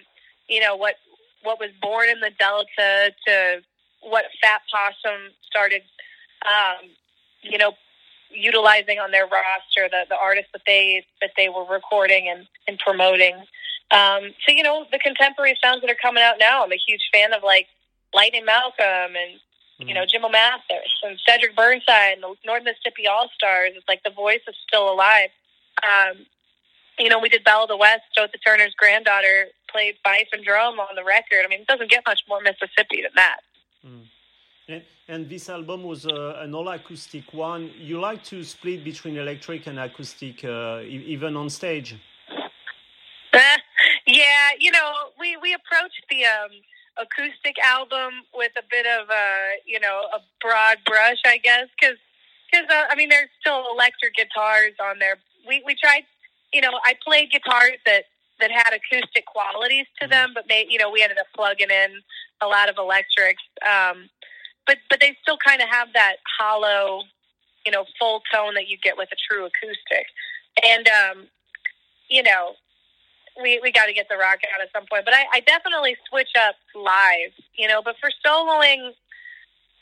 you 0.49 0.59
know 0.59 0.75
what 0.75 0.95
what 1.43 1.59
was 1.59 1.69
born 1.81 2.09
in 2.09 2.19
the 2.19 2.31
Delta 2.37 3.13
to 3.27 3.61
what 4.01 4.25
Fat 4.41 4.61
Possum 4.71 5.31
started, 5.43 5.81
um, 6.45 6.89
you 7.41 7.57
know, 7.57 7.73
utilizing 8.31 8.99
on 8.99 9.11
their 9.11 9.25
roster, 9.25 9.87
the 9.89 10.05
the 10.09 10.17
artists 10.17 10.51
that 10.53 10.63
they 10.67 11.05
that 11.21 11.31
they 11.37 11.49
were 11.49 11.65
recording 11.65 12.27
and 12.29 12.47
and 12.67 12.79
promoting. 12.79 13.35
Um, 13.91 14.33
so 14.45 14.53
you 14.53 14.63
know 14.63 14.85
the 14.91 14.99
contemporary 14.99 15.57
sounds 15.63 15.81
that 15.81 15.89
are 15.89 16.01
coming 16.01 16.23
out 16.23 16.35
now. 16.39 16.63
I'm 16.63 16.71
a 16.71 16.81
huge 16.87 17.09
fan 17.13 17.33
of 17.33 17.43
like 17.43 17.67
Lightning 18.13 18.45
Malcolm 18.45 19.15
and 19.15 19.39
you 19.77 19.93
know 19.93 20.05
Jimbo 20.05 20.29
Mathus 20.29 20.93
and 21.03 21.17
Cedric 21.27 21.55
Burnside 21.55 22.13
and 22.13 22.23
the 22.23 22.35
North 22.45 22.63
Mississippi 22.63 23.07
All 23.07 23.29
Stars. 23.33 23.71
It's 23.75 23.87
like 23.87 24.03
the 24.03 24.11
voice 24.11 24.41
is 24.47 24.55
still 24.67 24.91
alive. 24.91 25.29
Um, 25.81 26.25
you 26.99 27.07
know, 27.07 27.19
we 27.19 27.29
did 27.29 27.43
Belle 27.45 27.63
of 27.63 27.69
the 27.69 27.77
West. 27.77 28.03
Othar 28.17 28.29
Turner's 28.45 28.75
granddaughter 28.77 29.47
played 29.71 29.95
fife 30.03 30.27
and 30.33 30.43
drum 30.43 30.79
on 30.79 30.95
the 30.95 31.03
record. 31.03 31.45
I 31.45 31.47
mean, 31.47 31.61
it 31.61 31.67
doesn't 31.67 31.89
get 31.89 32.03
much 32.07 32.21
more 32.27 32.41
Mississippi 32.41 33.01
than 33.01 33.11
that. 33.15 33.39
And, 34.67 34.83
and 35.07 35.29
this 35.29 35.49
album 35.49 35.83
was 35.83 36.05
uh, 36.05 36.37
an 36.39 36.53
all 36.53 36.67
acoustic 36.69 37.33
one. 37.33 37.71
You 37.77 37.99
like 37.99 38.23
to 38.25 38.43
split 38.43 38.83
between 38.83 39.17
electric 39.17 39.67
and 39.67 39.79
acoustic, 39.79 40.43
uh, 40.43 40.81
e- 40.83 41.05
even 41.07 41.35
on 41.35 41.49
stage. 41.49 41.95
yeah, 44.05 44.49
you 44.59 44.71
know, 44.71 44.91
we 45.19 45.37
we 45.37 45.53
approached 45.53 46.05
the 46.09 46.25
um, 46.25 46.51
acoustic 46.97 47.55
album 47.63 48.25
with 48.33 48.51
a 48.57 48.63
bit 48.69 48.85
of 48.85 49.09
a 49.09 49.55
you 49.65 49.79
know 49.79 50.03
a 50.13 50.19
broad 50.41 50.77
brush, 50.85 51.21
I 51.25 51.37
guess, 51.37 51.67
because 51.79 51.97
uh, 52.69 52.83
I 52.89 52.95
mean 52.95 53.09
there's 53.09 53.29
still 53.39 53.65
electric 53.73 54.15
guitars 54.15 54.73
on 54.81 54.99
there. 54.99 55.17
We 55.47 55.63
we 55.65 55.75
tried, 55.75 56.03
you 56.53 56.61
know, 56.61 56.79
I 56.85 56.95
played 57.03 57.31
guitars 57.31 57.79
that 57.85 58.05
that 58.39 58.51
had 58.51 58.73
acoustic 58.73 59.25
qualities 59.25 59.85
to 60.01 60.07
them, 60.07 60.31
but 60.33 60.45
they, 60.47 60.65
you 60.69 60.77
know, 60.77 60.89
we 60.89 61.01
ended 61.01 61.17
up 61.17 61.27
plugging 61.35 61.69
in 61.69 62.01
a 62.41 62.47
lot 62.47 62.69
of 62.69 62.77
electrics. 62.77 63.43
Um, 63.63 64.09
but 64.65 64.77
but 64.89 64.99
they 64.99 65.17
still 65.21 65.37
kind 65.37 65.61
of 65.61 65.69
have 65.69 65.89
that 65.93 66.17
hollow, 66.39 67.03
you 67.65 67.71
know, 67.71 67.85
full 67.99 68.21
tone 68.31 68.53
that 68.55 68.67
you 68.67 68.77
get 68.77 68.97
with 68.97 69.09
a 69.11 69.17
true 69.27 69.45
acoustic. 69.45 70.05
And 70.63 70.87
um, 70.87 71.27
you 72.09 72.23
know, 72.23 72.53
we 73.41 73.59
we 73.63 73.71
got 73.71 73.87
to 73.87 73.93
get 73.93 74.07
the 74.09 74.17
rock 74.17 74.39
out 74.53 74.61
at 74.61 74.69
some 74.73 74.85
point. 74.89 75.05
But 75.05 75.13
I, 75.13 75.25
I 75.33 75.39
definitely 75.41 75.95
switch 76.09 76.31
up 76.37 76.55
live, 76.75 77.31
you 77.55 77.67
know. 77.67 77.81
But 77.83 77.95
for 77.99 78.09
soloing, 78.25 78.93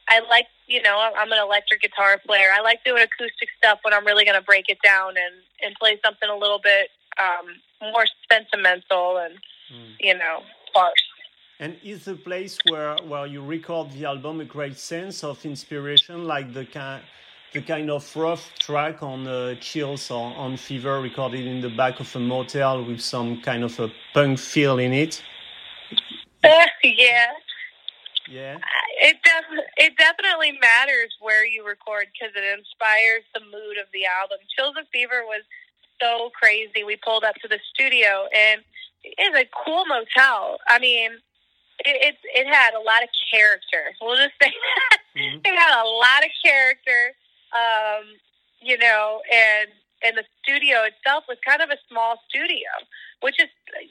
I 0.10 0.22
like, 0.30 0.48
you 0.68 0.82
know, 0.82 1.00
I'm, 1.00 1.14
I'm 1.18 1.32
an 1.32 1.40
electric 1.42 1.82
guitar 1.82 2.20
player. 2.26 2.50
I 2.54 2.62
like 2.62 2.84
doing 2.84 3.04
acoustic 3.04 3.50
stuff 3.58 3.80
when 3.84 3.94
I'm 3.94 4.06
really 4.06 4.26
going 4.26 4.40
to 4.40 4.46
break 4.46 4.70
it 4.70 4.80
down 4.84 5.10
and 5.18 5.36
and 5.64 5.76
play 5.76 6.00
something 6.04 6.30
a 6.30 6.38
little 6.38 6.60
bit 6.60 6.90
um, 7.20 7.60
more 7.82 8.06
sentimental 8.32 9.18
and 9.18 9.36
you 10.00 10.14
know 10.14 10.42
sparse. 10.70 11.04
And 11.60 11.76
is 11.84 12.06
the 12.06 12.16
place 12.16 12.60
where, 12.70 12.96
where 13.08 13.26
you 13.26 13.44
record 13.44 13.92
the 13.92 14.06
album 14.06 14.42
a 14.42 14.46
great 14.46 14.78
sense 14.78 15.24
of 15.24 15.44
inspiration, 15.44 16.26
like 16.26 16.54
the 16.54 16.66
kind, 16.66 17.02
the 17.52 17.62
kind 17.64 17.90
of 17.90 18.16
rough 18.16 18.54
track 18.60 19.02
on 19.02 19.28
uh, 19.28 19.56
Chills 19.56 20.12
or 20.12 20.36
on 20.36 20.56
Fever 20.56 21.02
recorded 21.02 21.48
in 21.48 21.62
the 21.62 21.70
back 21.70 22.00
of 22.00 22.16
a 22.16 22.20
motel 22.20 22.86
with 22.86 23.02
some 23.02 23.42
kind 23.42 23.64
of 23.64 23.80
a 23.80 23.92
punk 24.14 24.38
feel 24.38 24.78
in 24.78 24.94
it? 24.94 25.24
yeah, 26.84 27.26
Yeah. 28.30 28.58
it 29.02 29.18
def- 29.24 29.66
it 29.78 29.98
definitely 29.98 30.60
matters 30.62 31.16
where 31.20 31.44
you 31.44 31.66
record 31.66 32.06
because 32.14 32.36
it 32.36 32.44
inspires 32.44 33.24
the 33.34 33.40
mood 33.40 33.78
of 33.82 33.88
the 33.94 34.06
album. 34.06 34.38
Chills 34.56 34.76
of 34.80 34.86
Fever 34.94 35.24
was 35.26 35.42
so 36.02 36.30
crazy. 36.38 36.84
We 36.86 36.98
pulled 36.98 37.24
up 37.24 37.36
to 37.42 37.48
the 37.48 37.60
studio 37.74 38.28
and 38.36 38.62
it's 39.04 39.38
a 39.38 39.48
cool 39.66 39.86
motel. 39.86 40.58
I 40.68 40.80
mean, 40.80 41.12
it, 41.86 41.96
it 42.02 42.16
it 42.34 42.48
had 42.48 42.74
a 42.74 42.80
lot 42.82 43.04
of 43.04 43.10
character. 43.32 43.94
We'll 44.02 44.18
just 44.18 44.34
say 44.42 44.52
that 44.92 45.00
Mhm. 45.18 45.42
it 45.46 45.56
had 45.58 45.82
a 45.82 45.88
lot 45.88 46.24
of 46.24 46.32
character. 46.44 47.14
Um, 47.54 48.06
you 48.62 48.78
know, 48.78 49.22
and 49.32 49.70
and 50.04 50.18
the 50.18 50.24
studio 50.44 50.84
itself 50.84 51.24
was 51.28 51.38
kind 51.48 51.62
of 51.62 51.70
a 51.70 51.78
small 51.90 52.22
studio, 52.30 52.70
which 53.22 53.40
is 53.40 53.50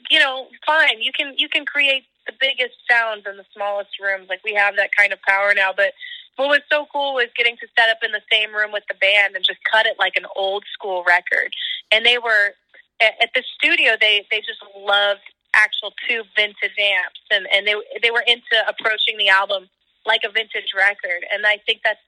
you 0.09 0.19
know 0.19 0.47
fine. 0.65 1.01
You 1.01 1.11
can 1.17 1.33
you 1.37 1.49
can 1.49 1.65
create 1.65 2.03
the 2.27 2.33
biggest 2.39 2.75
sounds 2.89 3.23
in 3.25 3.37
the 3.37 3.45
smallest 3.53 3.91
rooms. 4.01 4.27
Like 4.29 4.41
we 4.43 4.53
have 4.53 4.75
that 4.75 4.91
kind 4.95 5.11
of 5.13 5.21
power 5.21 5.53
now. 5.55 5.71
But 5.75 5.93
what 6.37 6.49
was 6.49 6.61
so 6.71 6.87
cool 6.93 7.15
was 7.15 7.27
getting 7.35 7.57
to 7.57 7.67
set 7.77 7.89
up 7.89 7.97
in 8.03 8.11
the 8.11 8.21
same 8.31 8.53
room 8.53 8.71
with 8.71 8.83
the 8.87 8.95
band 8.95 9.35
and 9.35 9.43
just 9.43 9.59
cut 9.69 9.85
it 9.85 9.97
like 9.99 10.13
an 10.15 10.25
old 10.35 10.63
school 10.71 11.03
record. 11.05 11.51
And 11.91 12.05
they 12.05 12.17
were 12.17 12.53
at, 13.01 13.29
the 13.33 13.43
studio. 13.57 13.93
They 13.99 14.25
they 14.31 14.39
just 14.39 14.61
loved 14.77 15.21
actual 15.55 15.93
tube 16.07 16.27
vintage 16.35 16.77
amps, 16.79 17.21
and 17.31 17.47
and 17.53 17.67
they 17.67 17.75
they 18.01 18.11
were 18.11 18.23
into 18.25 18.57
approaching 18.67 19.17
the 19.17 19.29
album 19.29 19.67
like 20.05 20.21
a 20.25 20.31
vintage 20.31 20.73
record. 20.75 21.25
And 21.33 21.45
I 21.45 21.57
think 21.65 21.81
that's 21.83 21.99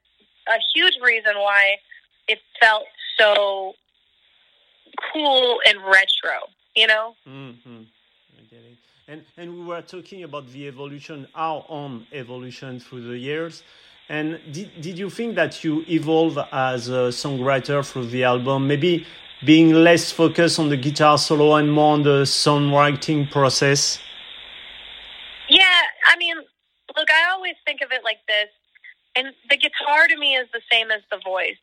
a 0.47 0.59
huge 0.73 0.95
reason 1.01 1.33
why 1.35 1.77
it 2.27 2.39
felt 2.61 2.85
so 3.17 3.73
cool 5.13 5.59
and 5.67 5.79
retro. 5.79 6.49
You 6.75 6.87
know. 6.87 7.15
Mm-hmm. 7.27 7.81
I 8.37 8.41
get 8.49 8.59
it. 8.59 8.77
And 9.07 9.23
and 9.37 9.59
we 9.59 9.65
were 9.65 9.81
talking 9.81 10.23
about 10.23 10.47
the 10.49 10.67
evolution, 10.67 11.27
our 11.35 11.65
own 11.67 12.05
evolution 12.13 12.79
through 12.79 13.07
the 13.09 13.17
years. 13.17 13.63
And 14.09 14.39
did, 14.51 14.81
did 14.81 14.97
you 14.97 15.09
think 15.11 15.35
that 15.35 15.63
you 15.63 15.85
evolve 15.87 16.39
as 16.51 16.89
a 16.89 17.13
songwriter 17.13 17.85
through 17.85 18.07
the 18.07 18.23
album? 18.23 18.67
Maybe 18.67 19.05
being 19.45 19.71
less 19.71 20.11
focused 20.11 20.57
on 20.57 20.69
the 20.69 20.77
guitar 20.77 21.17
solo 21.19 21.53
and 21.55 21.71
more 21.71 21.93
on 21.93 22.01
the 22.01 22.23
songwriting 22.23 23.29
process? 23.29 23.99
Yeah, 25.47 25.81
I 26.07 26.17
mean, 26.17 26.37
look, 26.97 27.09
I 27.11 27.31
always 27.31 27.53
think 27.65 27.81
of 27.81 27.91
it 27.91 28.03
like 28.03 28.19
this, 28.27 28.49
and 29.15 29.27
the 29.49 29.57
guitar 29.57 30.07
to 30.07 30.17
me 30.17 30.35
is 30.35 30.47
the 30.53 30.61
same 30.71 30.89
as 30.89 31.01
the 31.11 31.19
voice. 31.23 31.57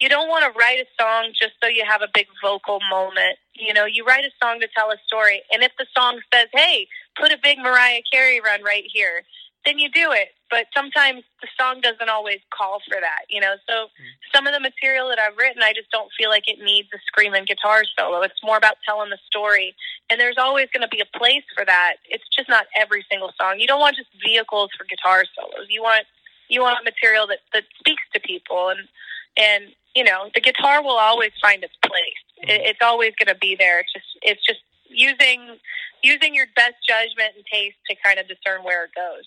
You 0.00 0.08
don't 0.08 0.28
want 0.28 0.44
to 0.44 0.58
write 0.58 0.80
a 0.80 0.86
song 1.00 1.32
just 1.40 1.52
so 1.62 1.68
you 1.68 1.84
have 1.88 2.02
a 2.02 2.08
big 2.12 2.26
vocal 2.42 2.80
moment. 2.90 3.38
You 3.54 3.72
know, 3.72 3.84
you 3.84 4.04
write 4.04 4.24
a 4.24 4.30
song 4.42 4.58
to 4.58 4.68
tell 4.76 4.90
a 4.90 4.96
story, 5.06 5.42
and 5.52 5.62
if 5.62 5.70
the 5.78 5.86
song 5.96 6.20
says, 6.34 6.48
"Hey, 6.52 6.88
put 7.14 7.30
a 7.30 7.38
big 7.40 7.58
Mariah 7.58 8.02
Carey 8.10 8.40
run 8.40 8.64
right 8.64 8.84
here," 8.92 9.24
then 9.64 9.78
you 9.78 9.90
do 9.90 10.10
it. 10.12 10.28
But 10.50 10.66
sometimes 10.76 11.22
the 11.40 11.48
song 11.58 11.80
doesn't 11.80 12.10
always 12.10 12.40
call 12.52 12.80
for 12.86 13.00
that. 13.00 13.24
You 13.30 13.40
know, 13.40 13.54
so 13.68 13.88
mm. 13.88 14.12
some 14.34 14.46
of 14.46 14.52
the 14.52 14.60
material 14.60 15.08
that 15.08 15.18
I've 15.18 15.36
written, 15.36 15.62
I 15.62 15.72
just 15.72 15.90
don't 15.90 16.10
feel 16.18 16.28
like 16.28 16.44
it 16.46 16.58
needs 16.62 16.88
a 16.92 16.98
screaming 17.06 17.44
guitar 17.46 17.82
solo. 17.96 18.20
It's 18.22 18.42
more 18.44 18.56
about 18.58 18.76
telling 18.86 19.10
the 19.10 19.18
story 19.26 19.74
and 20.12 20.20
there's 20.20 20.36
always 20.36 20.68
going 20.72 20.82
to 20.82 20.92
be 20.92 21.00
a 21.00 21.18
place 21.18 21.44
for 21.56 21.64
that. 21.64 21.96
It's 22.04 22.24
just 22.36 22.48
not 22.48 22.66
every 22.76 23.04
single 23.10 23.32
song. 23.40 23.58
You 23.58 23.66
don't 23.66 23.80
want 23.80 23.96
just 23.96 24.10
vehicles 24.24 24.68
for 24.76 24.84
guitar 24.84 25.24
solos. 25.34 25.66
You 25.70 25.82
want 25.82 26.04
you 26.48 26.60
want 26.60 26.84
material 26.84 27.26
that 27.28 27.38
that 27.54 27.64
speaks 27.78 28.02
to 28.12 28.20
people, 28.20 28.68
and 28.68 28.80
and 29.38 29.72
you 29.96 30.04
know 30.04 30.28
the 30.34 30.40
guitar 30.40 30.82
will 30.82 31.00
always 31.00 31.32
find 31.40 31.64
its 31.64 31.72
place. 31.80 32.20
Mm. 32.44 32.50
It, 32.50 32.60
it's 32.76 32.82
always 32.82 33.12
going 33.16 33.32
to 33.32 33.40
be 33.40 33.56
there. 33.56 33.80
It's 33.80 33.92
just 33.92 34.10
it's 34.20 34.44
just 34.44 34.60
using 34.88 35.56
using 36.02 36.34
your 36.34 36.46
best 36.54 36.76
judgment 36.86 37.32
and 37.36 37.44
taste 37.50 37.80
to 37.88 37.96
kind 38.04 38.18
of 38.18 38.28
discern 38.28 38.64
where 38.64 38.84
it 38.84 38.90
goes. 38.94 39.24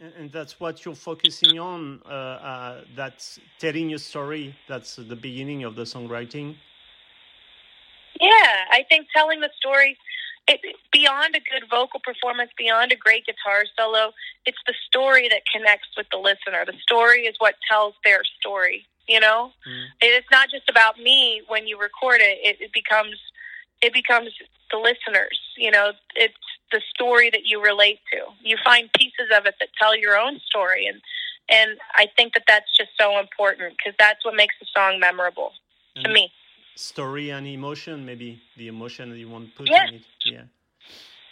And, 0.00 0.12
and 0.18 0.32
that's 0.32 0.60
what 0.60 0.84
you're 0.84 0.94
focusing 0.94 1.58
on. 1.58 2.02
Uh, 2.04 2.08
uh, 2.08 2.84
that's 2.94 3.40
telling 3.58 3.88
your 3.90 3.98
story. 3.98 4.54
That's 4.68 4.96
the 4.96 5.16
beginning 5.16 5.64
of 5.64 5.74
the 5.74 5.82
songwriting. 5.82 6.56
Yeah, 8.20 8.64
I 8.70 8.84
think 8.88 9.08
telling 9.14 9.40
the 9.40 9.50
story 9.58 9.98
it, 10.48 10.60
beyond 10.92 11.34
a 11.34 11.40
good 11.40 11.68
vocal 11.68 12.00
performance, 12.00 12.50
beyond 12.56 12.92
a 12.92 12.96
great 12.96 13.26
guitar 13.26 13.64
solo, 13.76 14.12
it's 14.44 14.58
the 14.66 14.74
story 14.86 15.28
that 15.28 15.42
connects 15.52 15.88
with 15.96 16.06
the 16.10 16.18
listener. 16.18 16.64
The 16.64 16.78
story 16.82 17.22
is 17.22 17.34
what 17.38 17.56
tells 17.68 17.94
their 18.04 18.22
story. 18.38 18.86
You 19.08 19.20
know, 19.20 19.52
Mm. 19.66 19.86
it's 20.00 20.30
not 20.30 20.50
just 20.50 20.68
about 20.68 20.98
me 20.98 21.42
when 21.46 21.66
you 21.66 21.78
record 21.78 22.20
it. 22.20 22.38
It, 22.42 22.60
it 22.60 22.72
becomes 22.72 23.16
it 23.82 23.92
becomes 23.92 24.30
the 24.70 24.78
listeners. 24.78 25.38
You 25.56 25.70
know, 25.70 25.92
it's 26.16 26.34
the 26.72 26.80
story 26.94 27.30
that 27.30 27.44
you 27.44 27.62
relate 27.62 28.00
to. 28.12 28.18
You 28.42 28.56
find 28.62 28.90
pieces 28.92 29.28
of 29.36 29.46
it 29.46 29.54
that 29.60 29.68
tell 29.80 29.96
your 29.96 30.18
own 30.18 30.40
story, 30.46 30.86
and 30.86 31.00
and 31.48 31.78
I 31.94 32.08
think 32.16 32.34
that 32.34 32.44
that's 32.48 32.76
just 32.76 32.90
so 32.98 33.18
important 33.18 33.74
because 33.76 33.94
that's 33.98 34.24
what 34.24 34.34
makes 34.34 34.54
the 34.60 34.66
song 34.74 34.98
memorable 34.98 35.52
mm-hmm. 35.96 36.04
to 36.04 36.12
me. 36.12 36.32
Story 36.74 37.30
and 37.30 37.46
emotion, 37.46 38.04
maybe 38.04 38.42
the 38.56 38.68
emotion 38.68 39.10
that 39.10 39.18
you 39.18 39.28
want 39.28 39.50
to 39.50 39.56
put 39.56 39.68
yes. 39.70 39.88
in 39.88 39.94
it. 39.94 40.02
Yeah. 40.24 40.42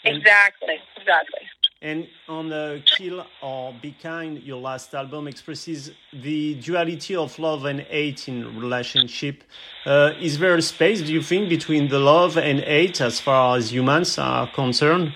And, 0.04 0.18
exactly. 0.18 0.76
Exactly. 0.96 1.40
And 1.82 2.08
on 2.28 2.48
the 2.48 2.82
Kill 2.86 3.26
or 3.42 3.74
Be 3.82 3.94
Kind, 4.02 4.42
your 4.42 4.58
last 4.58 4.94
album 4.94 5.28
expresses 5.28 5.90
the 6.14 6.54
duality 6.54 7.14
of 7.14 7.38
love 7.38 7.66
and 7.66 7.80
hate 7.80 8.26
in 8.26 8.58
relationship. 8.58 9.44
Uh, 9.84 10.12
is 10.18 10.38
there 10.38 10.54
a 10.54 10.62
space, 10.62 11.02
do 11.02 11.12
you 11.12 11.20
think, 11.20 11.50
between 11.50 11.88
the 11.88 11.98
love 11.98 12.38
and 12.38 12.60
hate 12.60 13.02
as 13.02 13.20
far 13.20 13.58
as 13.58 13.70
humans 13.70 14.16
are 14.18 14.50
concerned? 14.52 15.12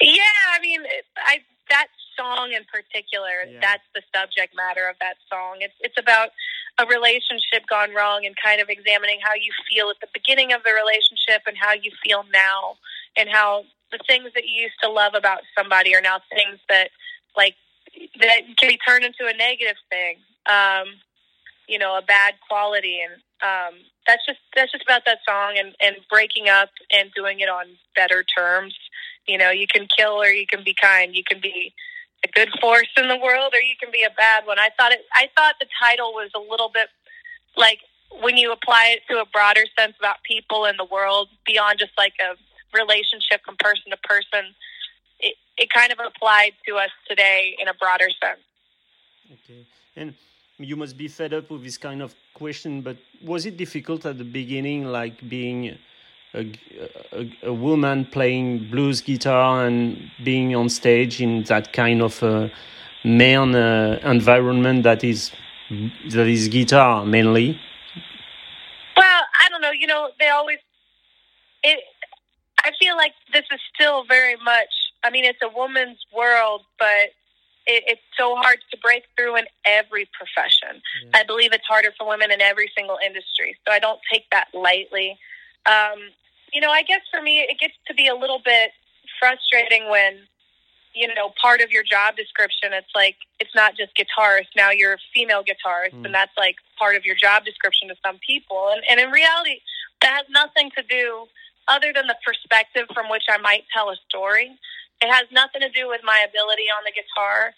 Yeah, 0.00 0.22
I 0.54 0.60
mean, 0.62 0.80
I 1.18 1.40
that 1.70 1.88
song 2.18 2.52
in 2.52 2.62
particular, 2.68 3.48
yeah. 3.48 3.58
that's 3.60 3.86
the 3.94 4.02
subject 4.14 4.54
matter 4.54 4.88
of 4.88 4.96
that 5.00 5.16
song. 5.30 5.58
It's 5.60 5.74
it's 5.80 5.98
about 5.98 6.30
a 6.78 6.86
relationship 6.86 7.66
gone 7.68 7.94
wrong 7.94 8.26
and 8.26 8.34
kind 8.36 8.60
of 8.60 8.68
examining 8.68 9.18
how 9.22 9.34
you 9.34 9.50
feel 9.68 9.90
at 9.90 9.96
the 10.00 10.08
beginning 10.12 10.52
of 10.52 10.62
the 10.62 10.72
relationship 10.76 11.42
and 11.46 11.56
how 11.56 11.72
you 11.72 11.90
feel 12.04 12.24
now 12.32 12.76
and 13.16 13.28
how 13.28 13.64
the 13.90 13.98
things 14.06 14.30
that 14.34 14.46
you 14.46 14.62
used 14.62 14.78
to 14.82 14.88
love 14.88 15.14
about 15.14 15.40
somebody 15.56 15.94
are 15.94 16.00
now 16.00 16.20
things 16.30 16.60
that 16.68 16.90
like 17.36 17.54
that 18.20 18.42
can 18.56 18.68
be 18.68 18.78
turned 18.78 19.04
into 19.04 19.26
a 19.26 19.36
negative 19.36 19.76
thing 19.90 20.16
um 20.46 20.86
you 21.66 21.78
know 21.78 21.98
a 21.98 22.02
bad 22.02 22.34
quality 22.48 23.00
and 23.02 23.14
um 23.42 23.78
that's 24.06 24.24
just 24.24 24.38
that's 24.54 24.70
just 24.72 24.84
about 24.84 25.02
that 25.06 25.18
song 25.26 25.58
and 25.58 25.74
and 25.80 25.96
breaking 26.08 26.48
up 26.48 26.70
and 26.92 27.10
doing 27.14 27.40
it 27.40 27.48
on 27.48 27.66
better 27.96 28.24
terms 28.24 28.74
you 29.30 29.38
know 29.38 29.50
you 29.50 29.66
can 29.66 29.86
kill 29.96 30.14
or 30.22 30.26
you 30.26 30.46
can 30.46 30.62
be 30.64 30.74
kind 30.74 31.14
you 31.14 31.22
can 31.24 31.40
be 31.40 31.72
a 32.24 32.28
good 32.28 32.50
force 32.60 32.92
in 32.96 33.08
the 33.08 33.16
world 33.16 33.54
or 33.54 33.62
you 33.62 33.76
can 33.80 33.90
be 33.90 34.02
a 34.02 34.12
bad 34.16 34.44
one 34.46 34.58
i 34.58 34.68
thought 34.76 34.92
it 34.92 35.00
i 35.14 35.28
thought 35.36 35.54
the 35.60 35.66
title 35.82 36.12
was 36.12 36.30
a 36.34 36.42
little 36.50 36.70
bit 36.72 36.88
like 37.56 37.78
when 38.20 38.36
you 38.36 38.52
apply 38.52 38.96
it 38.96 39.02
to 39.08 39.20
a 39.20 39.26
broader 39.26 39.64
sense 39.78 39.94
about 39.98 40.16
people 40.24 40.64
in 40.64 40.76
the 40.76 40.84
world 40.84 41.28
beyond 41.46 41.78
just 41.78 41.92
like 41.96 42.14
a 42.20 42.34
relationship 42.76 43.40
from 43.44 43.56
person 43.58 43.90
to 43.90 43.96
person, 43.98 44.54
it, 45.20 45.36
it 45.56 45.70
kind 45.70 45.92
of 45.92 45.98
applied 46.00 46.52
to 46.66 46.76
us 46.76 46.90
today 47.08 47.56
in 47.60 47.68
a 47.68 47.74
broader 47.74 48.08
sense. 48.22 48.40
Okay. 49.32 49.66
And 49.96 50.14
you 50.58 50.76
must 50.76 50.96
be 50.96 51.08
fed 51.08 51.32
up 51.32 51.50
with 51.50 51.62
this 51.62 51.78
kind 51.78 52.02
of 52.02 52.14
question, 52.34 52.82
but 52.82 52.96
was 53.22 53.46
it 53.46 53.56
difficult 53.56 54.06
at 54.06 54.18
the 54.18 54.24
beginning, 54.24 54.84
like 54.86 55.16
being 55.28 55.78
a, 56.34 56.52
a, 57.12 57.48
a 57.48 57.52
woman 57.52 58.04
playing 58.06 58.70
blues 58.70 59.00
guitar 59.00 59.66
and 59.66 60.10
being 60.22 60.54
on 60.54 60.68
stage 60.68 61.20
in 61.20 61.44
that 61.44 61.72
kind 61.72 62.02
of 62.02 62.22
uh, 62.22 62.48
man 63.04 63.54
uh, 63.54 63.98
environment 64.04 64.82
that 64.84 65.02
is 65.04 65.32
that 65.70 66.26
is 66.26 66.48
guitar 66.48 67.04
mainly? 67.04 67.58
Well, 68.96 69.22
I 69.44 69.48
don't 69.48 69.60
know. 69.60 69.70
You 69.70 69.86
know, 69.86 70.10
they 70.18 70.28
always 70.28 70.58
it 71.62 71.80
I 72.64 72.72
feel 72.78 72.96
like 72.96 73.14
this 73.32 73.44
is 73.52 73.60
still 73.74 74.04
very 74.04 74.36
much. 74.36 74.68
I 75.02 75.10
mean, 75.10 75.24
it's 75.24 75.38
a 75.42 75.48
woman's 75.48 75.98
world, 76.14 76.62
but 76.78 77.14
it, 77.66 77.84
it's 77.86 78.02
so 78.18 78.36
hard 78.36 78.58
to 78.70 78.76
break 78.78 79.04
through 79.16 79.36
in 79.36 79.44
every 79.64 80.08
profession. 80.12 80.82
Yeah. 81.04 81.20
I 81.20 81.24
believe 81.24 81.52
it's 81.52 81.66
harder 81.66 81.92
for 81.96 82.06
women 82.06 82.30
in 82.30 82.40
every 82.40 82.70
single 82.76 82.98
industry, 83.04 83.56
so 83.66 83.72
I 83.72 83.78
don't 83.78 84.00
take 84.12 84.24
that 84.32 84.48
lightly. 84.52 85.18
Um, 85.66 86.10
you 86.52 86.60
know, 86.60 86.70
I 86.70 86.82
guess 86.82 87.00
for 87.10 87.22
me, 87.22 87.40
it 87.40 87.58
gets 87.58 87.74
to 87.88 87.94
be 87.94 88.06
a 88.06 88.14
little 88.14 88.40
bit 88.44 88.70
frustrating 89.18 89.88
when 89.90 90.18
you 90.94 91.06
know 91.14 91.32
part 91.40 91.60
of 91.60 91.70
your 91.70 91.84
job 91.84 92.16
description 92.16 92.72
it's 92.72 92.90
like 92.96 93.14
it's 93.38 93.54
not 93.54 93.76
just 93.76 93.92
guitarist 93.94 94.48
now 94.56 94.70
you're 94.70 94.94
a 94.94 94.98
female 95.14 95.42
guitarist 95.42 95.94
mm. 95.94 96.04
and 96.04 96.12
that's 96.12 96.32
like 96.36 96.56
part 96.76 96.96
of 96.96 97.04
your 97.04 97.14
job 97.14 97.44
description 97.44 97.86
to 97.86 97.94
some 98.04 98.18
people 98.26 98.70
and, 98.72 98.82
and 98.90 98.98
in 98.98 99.08
reality 99.12 99.60
that 100.02 100.10
has 100.10 100.26
nothing 100.30 100.68
to 100.76 100.82
do 100.82 101.28
other 101.68 101.92
than 101.94 102.06
the 102.06 102.16
perspective 102.24 102.86
from 102.92 103.08
which 103.08 103.24
I 103.30 103.38
might 103.38 103.64
tell 103.72 103.90
a 103.90 103.96
story. 104.08 104.50
It 105.00 105.08
has 105.08 105.26
nothing 105.32 105.62
to 105.62 105.70
do 105.70 105.88
with 105.88 106.00
my 106.04 106.24
ability 106.28 106.66
on 106.76 106.82
the 106.84 106.92
guitar, 106.92 107.54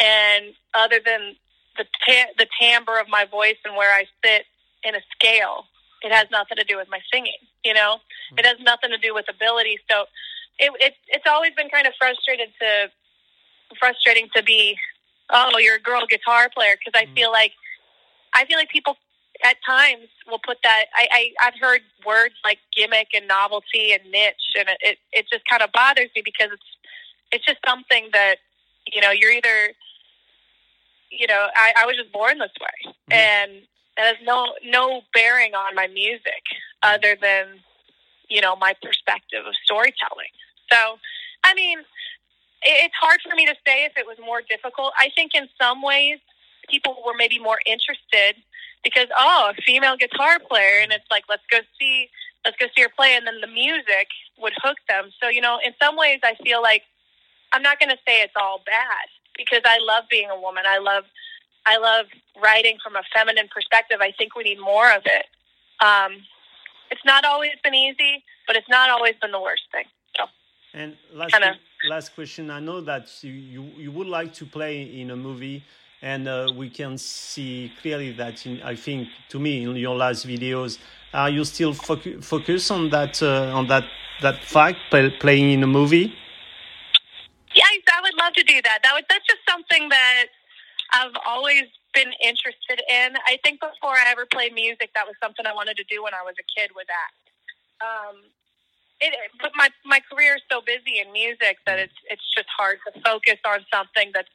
and 0.00 0.54
other 0.72 1.00
than 1.04 1.36
the 1.76 1.84
ta- 2.06 2.32
the 2.38 2.46
timbre 2.60 2.98
of 2.98 3.08
my 3.08 3.24
voice 3.26 3.58
and 3.64 3.76
where 3.76 3.92
I 3.92 4.06
sit 4.24 4.46
in 4.84 4.94
a 4.94 5.02
scale, 5.12 5.66
it 6.06 6.12
has 6.12 6.26
nothing 6.30 6.56
to 6.56 6.64
do 6.64 6.76
with 6.76 6.88
my 6.90 7.00
singing. 7.12 7.42
You 7.64 7.74
know, 7.74 7.98
it 8.38 8.46
has 8.46 8.56
nothing 8.60 8.90
to 8.90 8.98
do 8.98 9.12
with 9.12 9.26
ability. 9.28 9.78
So, 9.90 10.06
it, 10.58 10.72
it 10.80 10.94
it's 11.08 11.26
always 11.26 11.52
been 11.56 11.68
kind 11.68 11.86
of 11.86 11.92
frustrated 11.98 12.48
to 12.60 12.88
frustrating 13.78 14.28
to 14.34 14.42
be, 14.42 14.76
oh, 15.30 15.58
you're 15.58 15.76
a 15.76 15.80
girl 15.80 16.06
guitar 16.08 16.48
player 16.54 16.76
because 16.78 16.98
I 16.98 17.04
mm-hmm. 17.04 17.14
feel 17.14 17.32
like 17.32 17.52
I 18.34 18.44
feel 18.46 18.58
like 18.58 18.70
people 18.70 18.96
at 19.44 19.56
times 19.66 20.08
will 20.28 20.40
put 20.44 20.58
that. 20.62 20.86
I, 20.94 21.08
I 21.12 21.48
I've 21.48 21.60
heard 21.60 21.82
words 22.06 22.34
like 22.44 22.58
gimmick 22.74 23.08
and 23.14 23.28
novelty 23.28 23.92
and 23.92 24.10
niche, 24.10 24.54
and 24.58 24.68
it 24.68 24.78
it, 24.80 24.98
it 25.12 25.26
just 25.30 25.44
kind 25.48 25.62
of 25.62 25.72
bothers 25.72 26.10
me 26.14 26.22
because 26.24 26.50
it's 26.52 26.70
it's 27.32 27.44
just 27.44 27.58
something 27.66 28.08
that 28.12 28.36
you 28.92 29.00
know 29.00 29.10
you're 29.10 29.32
either 29.32 29.72
you 31.10 31.26
know 31.26 31.48
I, 31.54 31.82
I 31.82 31.86
was 31.86 31.96
just 31.96 32.12
born 32.12 32.38
this 32.38 32.52
way, 32.60 32.92
mm-hmm. 32.92 33.12
and 33.12 33.50
it 33.96 34.02
has 34.02 34.16
no 34.24 34.54
no 34.64 35.02
bearing 35.14 35.54
on 35.54 35.74
my 35.74 35.86
music 35.88 36.42
other 36.82 37.16
than 37.20 37.60
you 38.28 38.40
know 38.40 38.56
my 38.56 38.74
perspective 38.82 39.44
of 39.46 39.54
storytelling. 39.64 40.32
So, 40.72 40.98
I 41.44 41.54
mean, 41.54 41.78
it's 42.62 42.94
hard 43.00 43.20
for 43.22 43.34
me 43.34 43.46
to 43.46 43.54
say 43.66 43.84
if 43.84 43.96
it 43.96 44.06
was 44.06 44.18
more 44.18 44.42
difficult. 44.42 44.92
I 44.98 45.10
think 45.14 45.32
in 45.34 45.48
some 45.60 45.82
ways 45.82 46.18
people 46.68 46.96
were 47.06 47.14
maybe 47.16 47.38
more 47.38 47.58
interested 47.66 48.36
because 48.82 49.06
oh, 49.18 49.52
a 49.56 49.62
female 49.62 49.96
guitar 49.96 50.38
player, 50.38 50.80
and 50.82 50.92
it's 50.92 51.06
like 51.10 51.24
let's 51.28 51.46
go 51.50 51.58
see 51.78 52.08
let's 52.44 52.56
go 52.58 52.66
see 52.76 52.82
her 52.82 52.92
play, 52.94 53.16
and 53.16 53.26
then 53.26 53.40
the 53.40 53.46
music 53.46 54.08
would 54.38 54.52
hook 54.62 54.78
them. 54.88 55.10
So 55.20 55.28
you 55.28 55.40
know, 55.40 55.58
in 55.64 55.72
some 55.80 55.96
ways, 55.96 56.20
I 56.22 56.34
feel 56.42 56.62
like 56.62 56.82
I'm 57.52 57.62
not 57.62 57.78
going 57.78 57.90
to 57.90 57.98
say 58.06 58.22
it's 58.22 58.36
all 58.36 58.60
bad 58.66 59.08
because 59.36 59.62
I 59.64 59.78
love 59.78 60.04
being 60.10 60.30
a 60.30 60.40
woman. 60.40 60.64
I 60.66 60.78
love 60.78 61.04
I 61.66 61.78
love 61.78 62.06
writing 62.40 62.78
from 62.82 62.96
a 62.96 63.02
feminine 63.14 63.48
perspective. 63.52 63.98
I 64.00 64.12
think 64.12 64.36
we 64.36 64.44
need 64.44 64.60
more 64.60 64.90
of 64.92 65.02
it. 65.04 65.26
Um, 65.84 66.22
it's 66.90 67.04
not 67.04 67.24
always 67.24 67.52
been 67.62 67.74
easy, 67.74 68.24
but 68.46 68.56
it's 68.56 68.68
not 68.68 68.88
always 68.88 69.14
been 69.20 69.32
the 69.32 69.40
worst 69.40 69.64
thing. 69.72 69.84
So, 70.16 70.26
and 70.72 70.96
last, 71.12 71.32
kinda. 71.32 71.56
last 71.88 72.14
question. 72.14 72.50
I 72.50 72.60
know 72.60 72.80
that 72.82 73.08
you, 73.22 73.32
you, 73.32 73.62
you 73.76 73.92
would 73.92 74.06
like 74.06 74.32
to 74.34 74.46
play 74.46 75.00
in 75.00 75.10
a 75.10 75.16
movie 75.16 75.64
and 76.02 76.28
uh, 76.28 76.52
we 76.54 76.68
can 76.70 76.98
see 76.98 77.72
clearly 77.80 78.12
that 78.12 78.46
in, 78.46 78.62
I 78.62 78.76
think 78.76 79.08
to 79.30 79.38
me 79.38 79.62
in 79.64 79.76
your 79.76 79.96
last 79.96 80.26
videos, 80.26 80.78
are 81.12 81.30
you 81.30 81.44
still 81.44 81.72
focu- 81.74 82.22
focused 82.22 82.70
on 82.70 82.90
that 82.90 83.22
uh, 83.22 83.56
on 83.58 83.66
that 83.68 83.84
that 84.22 84.44
fact 84.44 84.78
play, 84.90 85.10
playing 85.10 85.50
in 85.50 85.62
a 85.62 85.66
movie? 85.66 86.14
Yes, 87.54 87.80
I 87.92 88.00
would 88.02 88.14
love 88.18 88.34
to 88.34 88.42
do 88.42 88.60
that. 88.62 88.80
That 88.82 88.92
was 88.94 89.04
that's 89.08 89.26
just 89.26 89.40
something 89.48 89.88
that 89.88 90.26
I've 90.96 91.16
always 91.28 91.64
been 91.94 92.12
interested 92.24 92.80
in. 92.88 93.16
I 93.28 93.36
think 93.44 93.60
before 93.60 93.92
I 93.92 94.08
ever 94.08 94.26
played 94.26 94.54
music, 94.54 94.90
that 94.96 95.06
was 95.06 95.16
something 95.22 95.46
I 95.46 95.52
wanted 95.52 95.76
to 95.76 95.84
do 95.84 96.02
when 96.02 96.14
I 96.14 96.24
was 96.24 96.34
a 96.40 96.46
kid. 96.48 96.72
With 96.76 96.88
that, 96.88 97.10
um, 97.84 98.16
it, 99.00 99.12
but 99.42 99.52
my 99.56 99.68
my 99.84 100.00
career 100.10 100.36
is 100.36 100.42
so 100.50 100.62
busy 100.64 101.00
in 101.04 101.12
music 101.12 101.58
that 101.66 101.78
it's 101.78 101.98
it's 102.08 102.24
just 102.36 102.48
hard 102.56 102.78
to 102.88 103.00
focus 103.02 103.40
on 103.44 103.60
something 103.72 104.12
that's 104.14 104.32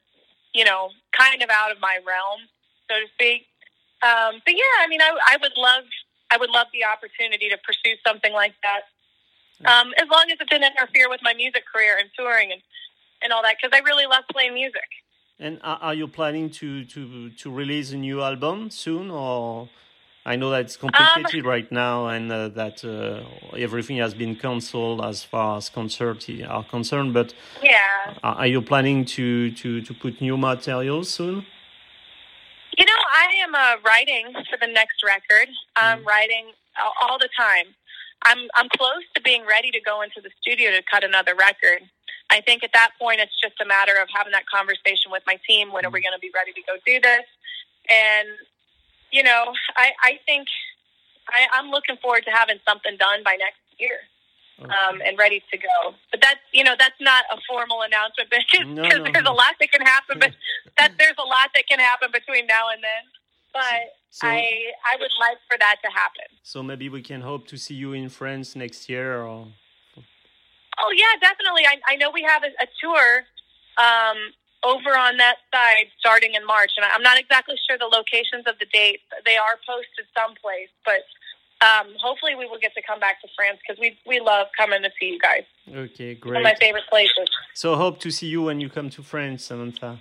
you 0.53 0.65
know, 0.65 0.89
kind 1.17 1.41
of 1.43 1.49
out 1.49 1.71
of 1.71 1.79
my 1.81 1.99
realm, 2.05 2.41
so 2.89 2.95
to 2.99 3.07
speak. 3.13 3.47
Um, 4.03 4.41
but 4.45 4.53
yeah, 4.53 4.75
I 4.83 4.87
mean, 4.87 5.01
I, 5.01 5.11
I 5.27 5.37
would 5.41 5.55
love, 5.57 5.85
I 6.31 6.37
would 6.37 6.49
love 6.49 6.67
the 6.73 6.85
opportunity 6.85 7.49
to 7.49 7.57
pursue 7.63 7.95
something 8.05 8.33
like 8.33 8.55
that, 8.63 8.89
um, 9.69 9.93
as 9.97 10.07
long 10.11 10.25
as 10.31 10.37
it 10.41 10.49
didn't 10.49 10.73
interfere 10.75 11.09
with 11.09 11.21
my 11.23 11.33
music 11.33 11.63
career 11.71 11.97
and 11.99 12.09
touring 12.17 12.51
and, 12.51 12.61
and 13.23 13.33
all 13.33 13.43
that, 13.43 13.57
because 13.61 13.75
I 13.75 13.83
really 13.85 14.07
love 14.07 14.23
playing 14.31 14.53
music. 14.53 14.89
And 15.41 15.59
are 15.63 15.95
you 15.95 16.07
planning 16.07 16.51
to, 16.51 16.85
to, 16.85 17.31
to 17.31 17.51
release 17.51 17.91
a 17.93 17.97
new 17.97 18.21
album 18.21 18.69
soon, 18.69 19.09
or 19.09 19.69
I 20.23 20.35
know 20.35 20.51
that 20.51 20.61
it's 20.61 20.77
complicated 20.77 21.43
um, 21.43 21.49
right 21.49 21.71
now, 21.71 22.09
and 22.09 22.31
uh, 22.31 22.49
that 22.49 22.85
uh, 22.85 23.57
everything 23.57 23.97
has 23.97 24.13
been 24.13 24.35
cancelled 24.35 25.03
as 25.03 25.23
far 25.23 25.57
as 25.57 25.67
concerts 25.67 26.29
are 26.47 26.63
concerned. 26.63 27.15
But 27.15 27.33
yeah, 27.63 28.13
are 28.23 28.45
you 28.45 28.61
planning 28.61 29.03
to 29.17 29.49
to 29.49 29.81
to 29.81 29.93
put 29.95 30.21
new 30.21 30.37
material 30.37 31.03
soon? 31.03 31.43
You 32.77 32.85
know, 32.85 33.01
I 33.09 33.27
am 33.43 33.55
uh, 33.55 33.81
writing 33.83 34.33
for 34.47 34.59
the 34.61 34.71
next 34.71 35.03
record. 35.03 35.49
I'm 35.75 36.03
mm. 36.03 36.05
writing 36.05 36.51
all 37.01 37.17
the 37.17 37.29
time. 37.35 37.73
I'm 38.21 38.47
I'm 38.53 38.69
close 38.77 39.05
to 39.15 39.21
being 39.23 39.43
ready 39.47 39.71
to 39.71 39.81
go 39.81 40.03
into 40.03 40.21
the 40.21 40.29
studio 40.39 40.69
to 40.69 40.83
cut 40.83 41.03
another 41.03 41.33
record. 41.33 41.81
I 42.31 42.41
think 42.41 42.63
at 42.63 42.71
that 42.73 42.91
point, 42.97 43.19
it's 43.19 43.35
just 43.39 43.59
a 43.61 43.65
matter 43.65 43.93
of 44.01 44.07
having 44.15 44.31
that 44.31 44.47
conversation 44.47 45.11
with 45.11 45.23
my 45.27 45.37
team. 45.47 45.71
When 45.71 45.85
are 45.85 45.91
we 45.91 45.99
mm. 45.99 46.07
going 46.09 46.15
to 46.17 46.23
be 46.23 46.31
ready 46.33 46.53
to 46.53 46.63
go 46.65 46.79
do 46.85 46.99
this? 46.99 47.27
And 47.91 48.29
you 49.11 49.21
know, 49.23 49.51
I, 49.75 49.91
I 50.01 50.19
think 50.25 50.47
I, 51.29 51.45
I'm 51.53 51.69
looking 51.69 51.97
forward 52.01 52.23
to 52.25 52.31
having 52.31 52.57
something 52.67 52.95
done 52.97 53.21
by 53.23 53.35
next 53.37 53.59
year. 53.77 53.99
um, 54.61 55.01
and 55.03 55.17
ready 55.17 55.41
to 55.51 55.57
go. 55.57 55.95
But 56.11 56.21
that's 56.21 56.39
you 56.53 56.63
know 56.63 56.75
that's 56.77 56.99
not 57.01 57.25
a 57.33 57.37
formal 57.49 57.81
announcement 57.81 58.29
because 58.29 58.67
No, 58.67 58.83
no. 58.83 59.11
there's 59.11 59.25
a 59.25 59.33
lot 59.33 59.55
that 59.59 59.71
can 59.71 59.81
happen. 59.81 60.19
But 60.19 60.31
that 60.77 60.91
there's 60.99 61.17
a 61.17 61.27
lot 61.35 61.49
that 61.55 61.65
can 61.67 61.79
happen 61.79 62.09
between 62.13 62.45
now 62.45 62.69
and 62.69 62.81
then. 62.83 63.03
But 63.53 63.97
So, 64.11 64.27
I 64.27 64.71
I 64.85 64.93
would 65.01 65.11
like 65.19 65.39
for 65.49 65.57
that 65.57 65.77
to 65.83 65.89
happen. 65.89 66.27
so 66.43 66.61
maybe 66.61 66.89
we 66.89 67.01
can 67.01 67.21
hope 67.21 67.47
to 67.47 67.57
see 67.57 67.73
you 67.73 67.93
in 67.93 68.09
France 68.09 68.55
next 68.55 68.87
year. 68.87 69.23
Or 69.23 69.47
Oh 70.79 70.91
yeah, 70.95 71.19
definitely. 71.19 71.65
I, 71.65 71.79
I 71.87 71.95
know 71.95 72.11
we 72.11 72.23
have 72.23 72.43
a, 72.43 72.51
a 72.61 72.67
tour 72.79 73.23
um, 73.77 74.17
over 74.63 74.95
on 74.95 75.17
that 75.17 75.37
side 75.53 75.87
starting 75.99 76.33
in 76.35 76.45
March, 76.45 76.71
and 76.77 76.85
I'm 76.85 77.03
not 77.03 77.19
exactly 77.19 77.55
sure 77.67 77.77
the 77.77 77.91
locations 77.91 78.45
of 78.47 78.57
the 78.59 78.65
dates. 78.71 79.03
They 79.25 79.37
are 79.37 79.57
posted 79.67 80.05
someplace, 80.15 80.69
but 80.85 81.03
um, 81.61 81.93
hopefully 81.99 82.35
we 82.35 82.47
will 82.47 82.59
get 82.59 82.73
to 82.75 82.81
come 82.81 82.99
back 82.99 83.21
to 83.21 83.27
France 83.35 83.59
because 83.61 83.79
we 83.79 83.97
we 84.05 84.19
love 84.19 84.47
coming 84.57 84.81
to 84.83 84.89
see 84.99 85.07
you 85.13 85.19
guys. 85.19 85.43
okay, 85.67 86.15
great. 86.15 86.33
One 86.33 86.37
of 86.37 86.43
my 86.43 86.55
favorite 86.55 86.87
places. 86.89 87.29
So 87.53 87.75
hope 87.75 87.99
to 87.99 88.11
see 88.11 88.27
you 88.27 88.41
when 88.43 88.61
you 88.61 88.69
come 88.69 88.89
to 88.91 89.03
France, 89.03 89.45
Samantha. 89.45 89.99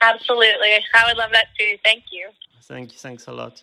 Absolutely, 0.00 0.72
I 0.94 1.06
would 1.06 1.16
love 1.16 1.30
that 1.32 1.46
too. 1.58 1.76
Thank 1.84 2.04
you. 2.10 2.30
Thank 2.62 2.92
you. 2.92 2.98
Thanks 2.98 3.26
a 3.26 3.32
lot. 3.32 3.62